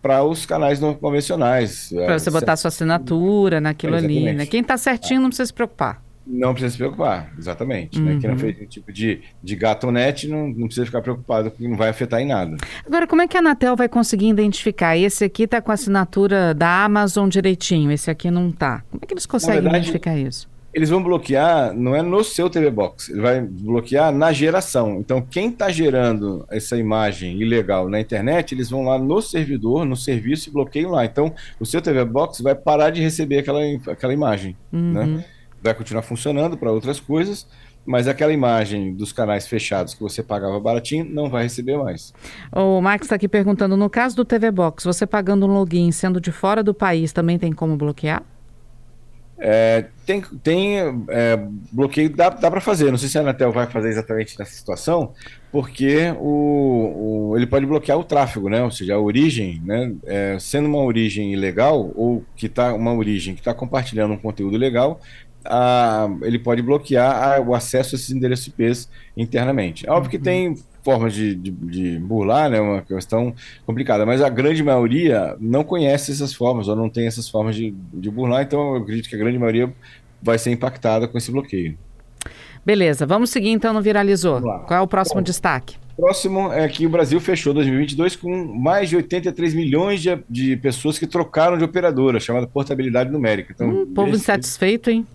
para 0.00 0.22
os 0.22 0.46
canais 0.46 0.78
não 0.78 0.94
convencionais. 0.94 1.90
Para 1.92 2.18
você 2.18 2.30
botar 2.30 2.56
sua 2.56 2.68
assinatura 2.68 3.60
naquilo 3.60 3.96
é, 3.96 3.98
ali. 3.98 4.32
Né? 4.32 4.46
Quem 4.46 4.60
está 4.60 4.76
certinho 4.76 5.20
não 5.20 5.28
precisa 5.28 5.46
se 5.46 5.52
preocupar. 5.52 6.05
Não 6.26 6.52
precisa 6.52 6.72
se 6.72 6.78
preocupar, 6.78 7.32
exatamente. 7.38 7.98
Uhum. 7.98 8.04
Né? 8.04 8.18
Quem 8.20 8.28
não 8.28 8.36
uhum. 8.36 8.38
fez 8.38 8.60
um 8.60 8.66
tipo 8.66 8.92
de, 8.92 9.20
de 9.42 9.54
gatonete 9.54 10.26
não, 10.26 10.48
não 10.48 10.66
precisa 10.66 10.84
ficar 10.84 11.00
preocupado, 11.00 11.50
porque 11.50 11.68
não 11.68 11.76
vai 11.76 11.88
afetar 11.88 12.20
em 12.20 12.26
nada. 12.26 12.56
Agora, 12.84 13.06
como 13.06 13.22
é 13.22 13.28
que 13.28 13.36
a 13.36 13.40
Anatel 13.40 13.76
vai 13.76 13.88
conseguir 13.88 14.28
identificar? 14.28 14.96
Esse 14.96 15.24
aqui 15.24 15.44
está 15.44 15.60
com 15.60 15.70
a 15.70 15.74
assinatura 15.74 16.52
da 16.52 16.84
Amazon 16.84 17.28
direitinho, 17.28 17.92
esse 17.92 18.10
aqui 18.10 18.30
não 18.30 18.48
está. 18.48 18.82
Como 18.90 19.00
é 19.02 19.06
que 19.06 19.14
eles 19.14 19.26
conseguem 19.26 19.62
verdade, 19.62 19.76
identificar 19.76 20.18
isso? 20.18 20.48
Eles 20.74 20.90
vão 20.90 21.02
bloquear, 21.02 21.72
não 21.72 21.94
é 21.94 22.02
no 22.02 22.22
seu 22.22 22.50
TV 22.50 22.70
Box, 22.70 23.10
ele 23.10 23.22
vai 23.22 23.40
bloquear 23.40 24.12
na 24.12 24.30
geração. 24.30 24.98
Então, 24.98 25.22
quem 25.22 25.48
está 25.48 25.70
gerando 25.70 26.44
essa 26.50 26.76
imagem 26.76 27.40
ilegal 27.40 27.88
na 27.88 27.98
internet, 27.98 28.52
eles 28.52 28.68
vão 28.68 28.82
lá 28.84 28.98
no 28.98 29.22
servidor, 29.22 29.86
no 29.86 29.96
serviço 29.96 30.50
e 30.50 30.52
bloqueiam 30.52 30.90
lá. 30.90 31.04
Então, 31.06 31.32
o 31.58 31.64
seu 31.64 31.80
TV 31.80 32.04
Box 32.04 32.42
vai 32.42 32.54
parar 32.54 32.90
de 32.90 33.00
receber 33.00 33.38
aquela, 33.38 33.60
aquela 33.90 34.12
imagem, 34.12 34.54
né? 34.70 35.00
uhum. 35.00 35.16
né? 35.16 35.24
Vai 35.66 35.74
continuar 35.74 36.02
funcionando 36.02 36.56
para 36.56 36.72
outras 36.72 36.98
coisas, 36.98 37.46
mas 37.84 38.08
aquela 38.08 38.32
imagem 38.32 38.94
dos 38.94 39.12
canais 39.12 39.46
fechados 39.46 39.94
que 39.94 40.00
você 40.00 40.22
pagava 40.22 40.58
baratinho 40.58 41.04
não 41.04 41.30
vai 41.30 41.44
receber 41.44 41.76
mais. 41.76 42.12
O 42.52 42.80
Max 42.80 43.06
está 43.06 43.14
aqui 43.14 43.28
perguntando: 43.28 43.76
no 43.76 43.88
caso 43.88 44.16
do 44.16 44.24
TV 44.24 44.50
Box, 44.50 44.84
você 44.84 45.06
pagando 45.06 45.46
um 45.46 45.52
login 45.52 45.92
sendo 45.92 46.20
de 46.20 46.32
fora 46.32 46.62
do 46.62 46.74
país, 46.74 47.12
também 47.12 47.38
tem 47.38 47.52
como 47.52 47.76
bloquear? 47.76 48.22
É, 49.38 49.84
tem 50.06 50.22
tem 50.42 50.78
é, 51.10 51.38
bloqueio, 51.70 52.08
dá, 52.08 52.30
dá 52.30 52.50
para 52.50 52.60
fazer. 52.60 52.90
Não 52.90 52.96
sei 52.96 53.08
se 53.08 53.18
a 53.18 53.20
Anatel 53.20 53.52
vai 53.52 53.66
fazer 53.66 53.90
exatamente 53.90 54.38
nessa 54.38 54.52
situação, 54.52 55.12
porque 55.52 56.14
o, 56.18 57.30
o 57.30 57.36
ele 57.36 57.46
pode 57.46 57.66
bloquear 57.66 57.98
o 57.98 58.04
tráfego, 58.04 58.48
né? 58.48 58.62
Ou 58.62 58.70
seja, 58.70 58.94
a 58.94 59.00
origem, 59.00 59.60
né? 59.62 59.92
É, 60.06 60.38
sendo 60.40 60.66
uma 60.66 60.82
origem 60.82 61.34
ilegal 61.34 61.92
ou 61.94 62.24
que 62.34 62.46
está 62.46 62.72
uma 62.72 62.94
origem 62.94 63.34
que 63.34 63.40
está 63.42 63.52
compartilhando 63.52 64.14
um 64.14 64.18
conteúdo 64.18 64.56
ilegal, 64.56 65.00
a, 65.48 66.08
ele 66.22 66.38
pode 66.38 66.62
bloquear 66.62 67.38
a, 67.38 67.40
o 67.40 67.54
acesso 67.54 67.94
a 67.94 67.96
esses 67.96 68.10
endereços 68.10 68.46
IPs 68.48 68.88
internamente. 69.16 69.86
É 69.86 69.90
óbvio 69.90 70.10
que 70.10 70.16
uhum. 70.16 70.22
tem 70.22 70.54
formas 70.84 71.12
de, 71.12 71.34
de, 71.34 71.50
de, 71.50 71.98
burlar, 71.98 72.48
né, 72.48 72.60
uma 72.60 72.80
questão 72.80 73.34
complicada, 73.66 74.06
mas 74.06 74.22
a 74.22 74.28
grande 74.28 74.62
maioria 74.62 75.36
não 75.40 75.64
conhece 75.64 76.12
essas 76.12 76.32
formas 76.32 76.68
ou 76.68 76.76
não 76.76 76.88
tem 76.88 77.08
essas 77.08 77.28
formas 77.28 77.56
de, 77.56 77.74
de 77.92 78.08
burlar, 78.08 78.42
então 78.42 78.76
eu 78.76 78.82
acredito 78.82 79.08
que 79.08 79.16
a 79.16 79.18
grande 79.18 79.36
maioria 79.36 79.72
vai 80.22 80.38
ser 80.38 80.52
impactada 80.52 81.08
com 81.08 81.18
esse 81.18 81.32
bloqueio. 81.32 81.76
Beleza, 82.64 83.04
vamos 83.04 83.30
seguir 83.30 83.50
então 83.50 83.72
no 83.72 83.80
Viralizou. 83.80 84.40
Qual 84.40 84.78
é 84.78 84.80
o 84.80 84.86
próximo 84.86 85.20
Bom, 85.20 85.24
destaque? 85.24 85.76
Próximo 85.96 86.52
é 86.52 86.68
que 86.68 86.84
o 86.84 86.90
Brasil 86.90 87.18
fechou 87.20 87.54
2022 87.54 88.16
com 88.16 88.44
mais 88.44 88.88
de 88.88 88.96
83 88.96 89.54
milhões 89.54 90.02
de, 90.02 90.18
de 90.28 90.56
pessoas 90.56 90.98
que 90.98 91.06
trocaram 91.06 91.56
de 91.56 91.64
operadora, 91.64 92.20
chamada 92.20 92.46
portabilidade 92.46 93.10
numérica. 93.10 93.52
Então, 93.54 93.68
hum, 93.68 93.92
povo 93.94 94.10
esse... 94.10 94.18
insatisfeito, 94.18 94.90
hein? 94.90 95.06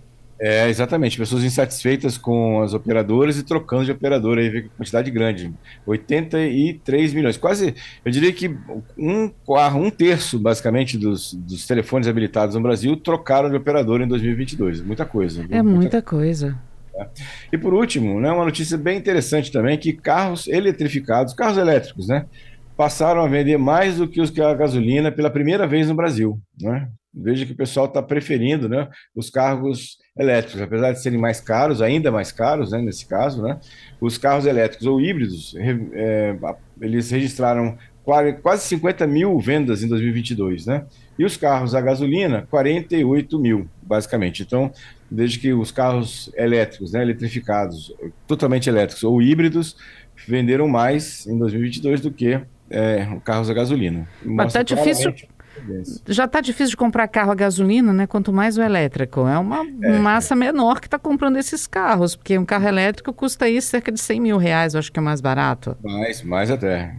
É, 0.44 0.68
exatamente. 0.68 1.16
Pessoas 1.16 1.44
insatisfeitas 1.44 2.18
com 2.18 2.62
as 2.62 2.74
operadoras 2.74 3.38
e 3.38 3.44
trocando 3.44 3.84
de 3.84 3.92
operadora. 3.92 4.40
Aí 4.40 4.50
vê 4.50 4.62
quantidade 4.76 5.08
grande. 5.08 5.54
83 5.86 7.14
milhões. 7.14 7.36
Quase, 7.36 7.76
eu 8.04 8.10
diria 8.10 8.32
que 8.32 8.48
um, 8.98 9.30
um 9.46 9.88
terço, 9.88 10.40
basicamente, 10.40 10.98
dos, 10.98 11.32
dos 11.32 11.64
telefones 11.64 12.08
habilitados 12.08 12.56
no 12.56 12.60
Brasil 12.60 12.96
trocaram 12.96 13.48
de 13.48 13.54
operadora 13.54 14.02
em 14.02 14.08
2022. 14.08 14.80
Muita 14.80 15.06
coisa. 15.06 15.42
É 15.48 15.62
muita, 15.62 15.78
muita 15.78 16.02
coisa. 16.02 16.58
É. 16.96 17.06
E 17.52 17.56
por 17.56 17.72
último, 17.72 18.20
né, 18.20 18.32
uma 18.32 18.44
notícia 18.44 18.76
bem 18.76 18.98
interessante 18.98 19.52
também, 19.52 19.78
que 19.78 19.92
carros 19.92 20.48
eletrificados, 20.48 21.34
carros 21.34 21.56
elétricos, 21.56 22.08
né? 22.08 22.26
Passaram 22.76 23.22
a 23.22 23.28
vender 23.28 23.58
mais 23.58 23.98
do 23.98 24.08
que 24.08 24.20
os 24.20 24.28
que 24.28 24.40
a 24.40 24.52
gasolina 24.54 25.12
pela 25.12 25.30
primeira 25.30 25.68
vez 25.68 25.86
no 25.86 25.94
Brasil. 25.94 26.40
Né? 26.60 26.88
Veja 27.14 27.44
que 27.44 27.52
o 27.52 27.56
pessoal 27.56 27.86
está 27.86 28.02
preferindo 28.02 28.68
né, 28.68 28.88
os 29.14 29.28
carros 29.28 29.98
elétricos, 30.18 30.62
apesar 30.62 30.92
de 30.92 31.02
serem 31.02 31.18
mais 31.18 31.40
caros, 31.40 31.82
ainda 31.82 32.10
mais 32.10 32.32
caros, 32.32 32.72
né, 32.72 32.80
nesse 32.80 33.06
caso, 33.06 33.42
né, 33.42 33.60
os 34.00 34.16
carros 34.16 34.46
elétricos 34.46 34.86
ou 34.86 35.00
híbridos, 35.00 35.54
é, 35.94 36.34
eles 36.80 37.10
registraram 37.10 37.76
quase 38.42 38.64
50 38.64 39.06
mil 39.06 39.38
vendas 39.38 39.82
em 39.82 39.88
2022, 39.88 40.66
né? 40.66 40.84
E 41.16 41.24
os 41.24 41.36
carros 41.36 41.72
a 41.74 41.80
gasolina, 41.80 42.46
48 42.50 43.38
mil, 43.38 43.68
basicamente. 43.80 44.42
Então, 44.42 44.72
desde 45.08 45.38
que 45.38 45.52
os 45.52 45.70
carros 45.70 46.30
elétricos, 46.34 46.92
né, 46.92 47.02
eletrificados, 47.02 47.94
totalmente 48.26 48.68
elétricos 48.68 49.04
ou 49.04 49.22
híbridos, 49.22 49.76
venderam 50.26 50.66
mais 50.66 51.26
em 51.26 51.38
2022 51.38 52.00
do 52.00 52.10
que 52.10 52.40
é, 52.70 53.06
carros 53.24 53.48
a 53.48 53.54
gasolina. 53.54 54.08
Mas 54.24 54.52
tá 54.52 54.62
difícil 54.62 55.14
já 56.06 56.24
está 56.24 56.40
difícil 56.40 56.70
de 56.70 56.76
comprar 56.76 57.08
carro 57.08 57.30
a 57.30 57.34
gasolina, 57.34 57.92
né? 57.92 58.06
Quanto 58.06 58.32
mais 58.32 58.56
o 58.56 58.62
elétrico. 58.62 59.26
É 59.26 59.38
uma 59.38 59.64
é. 59.82 59.98
massa 59.98 60.34
menor 60.34 60.80
que 60.80 60.86
está 60.86 60.98
comprando 60.98 61.36
esses 61.36 61.66
carros, 61.66 62.16
porque 62.16 62.38
um 62.38 62.44
carro 62.44 62.66
elétrico 62.66 63.12
custa 63.12 63.44
aí 63.44 63.60
cerca 63.60 63.92
de 63.92 64.00
100 64.00 64.20
mil 64.20 64.36
reais, 64.36 64.74
eu 64.74 64.78
acho 64.78 64.92
que 64.92 64.98
é 64.98 65.02
o 65.02 65.04
mais 65.04 65.20
barato. 65.20 65.76
Mais, 65.82 66.22
mais 66.22 66.50
até. 66.50 66.94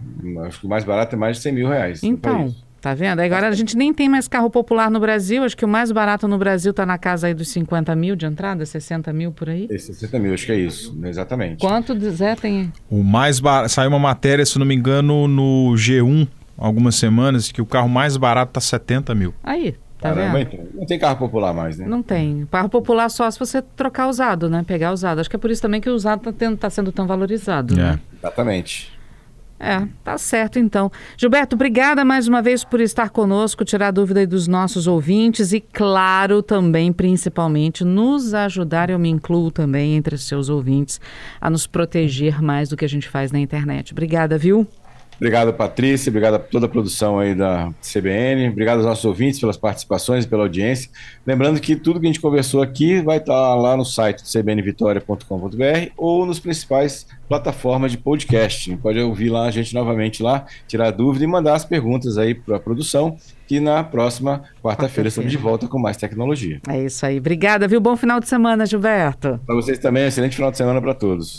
Acho 0.46 0.60
que 0.60 0.66
o 0.66 0.68
mais 0.68 0.84
barato 0.84 1.14
é 1.14 1.18
mais 1.18 1.36
de 1.36 1.42
100 1.42 1.52
mil 1.52 1.68
reais. 1.68 2.02
Então, 2.02 2.54
tá 2.80 2.94
vendo? 2.94 3.20
Agora 3.20 3.48
a 3.48 3.52
gente 3.52 3.76
nem 3.76 3.92
tem 3.92 4.08
mais 4.08 4.28
carro 4.28 4.50
popular 4.50 4.90
no 4.90 5.00
Brasil, 5.00 5.42
acho 5.42 5.56
que 5.56 5.64
o 5.64 5.68
mais 5.68 5.90
barato 5.90 6.28
no 6.28 6.36
Brasil 6.38 6.70
está 6.70 6.84
na 6.84 6.98
casa 6.98 7.26
aí 7.26 7.34
dos 7.34 7.48
50 7.48 7.94
mil 7.96 8.14
de 8.14 8.26
entrada, 8.26 8.64
60 8.64 9.12
mil 9.12 9.32
por 9.32 9.48
aí. 9.48 9.66
É 9.70 9.78
60 9.78 10.18
mil, 10.18 10.34
acho 10.34 10.46
que 10.46 10.52
é 10.52 10.58
isso, 10.58 10.96
exatamente. 11.04 11.60
Quanto, 11.60 11.98
Zé, 12.10 12.36
tem? 12.36 12.72
O 12.90 13.02
mais 13.02 13.40
barato, 13.40 13.72
saiu 13.72 13.88
uma 13.88 13.98
matéria, 13.98 14.44
se 14.44 14.58
não 14.58 14.66
me 14.66 14.74
engano, 14.74 15.26
no 15.26 15.72
G1, 15.74 16.28
algumas 16.56 16.94
semanas 16.94 17.50
que 17.50 17.62
o 17.62 17.66
carro 17.66 17.88
mais 17.88 18.16
barato 18.16 18.52
tá 18.52 18.60
70 18.60 19.14
mil. 19.14 19.34
Aí, 19.42 19.72
tá 20.00 20.10
Caramba, 20.14 20.38
vendo? 20.38 20.54
Então, 20.54 20.66
não 20.74 20.86
tem 20.86 20.98
carro 20.98 21.16
popular 21.16 21.52
mais, 21.52 21.78
né? 21.78 21.86
Não 21.86 22.02
tem. 22.02 22.46
Carro 22.50 22.68
popular 22.68 23.08
só 23.08 23.30
se 23.30 23.38
você 23.38 23.62
trocar 23.62 24.08
usado, 24.08 24.48
né? 24.48 24.64
Pegar 24.66 24.92
usado. 24.92 25.20
Acho 25.20 25.30
que 25.30 25.36
é 25.36 25.38
por 25.38 25.50
isso 25.50 25.62
também 25.62 25.80
que 25.80 25.90
o 25.90 25.94
usado 25.94 26.20
tá, 26.22 26.32
tendo, 26.32 26.56
tá 26.56 26.70
sendo 26.70 26.92
tão 26.92 27.06
valorizado, 27.06 27.74
né? 27.74 27.82
é. 27.82 27.86
né? 27.92 28.00
Exatamente. 28.18 28.94
É, 29.58 29.86
tá 30.02 30.18
certo 30.18 30.58
então. 30.58 30.90
Gilberto, 31.16 31.54
obrigada 31.54 32.04
mais 32.04 32.26
uma 32.26 32.42
vez 32.42 32.64
por 32.64 32.80
estar 32.80 33.08
conosco, 33.10 33.64
tirar 33.64 33.92
dúvida 33.92 34.20
aí 34.20 34.26
dos 34.26 34.48
nossos 34.48 34.86
ouvintes 34.86 35.52
e, 35.52 35.60
claro, 35.60 36.42
também, 36.42 36.92
principalmente, 36.92 37.84
nos 37.84 38.34
ajudar, 38.34 38.90
eu 38.90 38.98
me 38.98 39.08
incluo 39.08 39.50
também 39.50 39.94
entre 39.94 40.16
os 40.16 40.24
seus 40.26 40.48
ouvintes, 40.50 41.00
a 41.40 41.48
nos 41.48 41.66
proteger 41.66 42.42
mais 42.42 42.68
do 42.68 42.76
que 42.76 42.84
a 42.84 42.88
gente 42.88 43.08
faz 43.08 43.30
na 43.30 43.38
internet. 43.38 43.92
Obrigada, 43.92 44.36
viu? 44.36 44.66
Obrigado, 45.16 45.52
Patrícia. 45.52 46.10
Obrigado 46.10 46.34
a 46.34 46.38
toda 46.38 46.66
a 46.66 46.68
produção 46.68 47.18
aí 47.18 47.34
da 47.34 47.72
CBN. 47.82 48.48
Obrigado 48.48 48.78
aos 48.78 48.86
nossos 48.86 49.04
ouvintes 49.04 49.40
pelas 49.40 49.56
participações 49.56 50.24
e 50.24 50.28
pela 50.28 50.42
audiência. 50.42 50.90
Lembrando 51.26 51.60
que 51.60 51.76
tudo 51.76 52.00
que 52.00 52.06
a 52.06 52.08
gente 52.08 52.20
conversou 52.20 52.62
aqui 52.62 53.00
vai 53.00 53.18
estar 53.18 53.54
lá 53.54 53.76
no 53.76 53.84
site 53.84 54.22
cbnvitoria.com.br 54.22 55.92
ou 55.96 56.26
nos 56.26 56.38
principais 56.38 57.06
plataformas 57.28 57.90
de 57.90 57.98
podcast. 57.98 58.76
Pode 58.76 59.00
ouvir 59.00 59.30
lá 59.30 59.46
a 59.46 59.50
gente 59.50 59.74
novamente 59.74 60.22
lá, 60.22 60.46
tirar 60.66 60.90
dúvida 60.90 61.24
e 61.24 61.26
mandar 61.26 61.54
as 61.54 61.64
perguntas 61.64 62.18
aí 62.18 62.34
para 62.34 62.56
a 62.56 62.60
produção, 62.60 63.16
que 63.46 63.60
na 63.60 63.82
próxima 63.82 64.42
quarta-feira 64.62 65.08
estamos 65.08 65.30
de 65.30 65.36
volta 65.36 65.66
com 65.66 65.78
mais 65.78 65.96
tecnologia. 65.96 66.60
É 66.68 66.84
isso 66.84 67.04
aí. 67.04 67.18
Obrigada, 67.18 67.66
viu? 67.66 67.80
Bom 67.80 67.96
final 67.96 68.20
de 68.20 68.28
semana, 68.28 68.66
Gilberto. 68.66 69.40
Para 69.46 69.54
vocês 69.54 69.78
também, 69.78 70.06
excelente 70.06 70.36
final 70.36 70.50
de 70.50 70.56
semana 70.56 70.80
para 70.80 70.94
todos. 70.94 71.32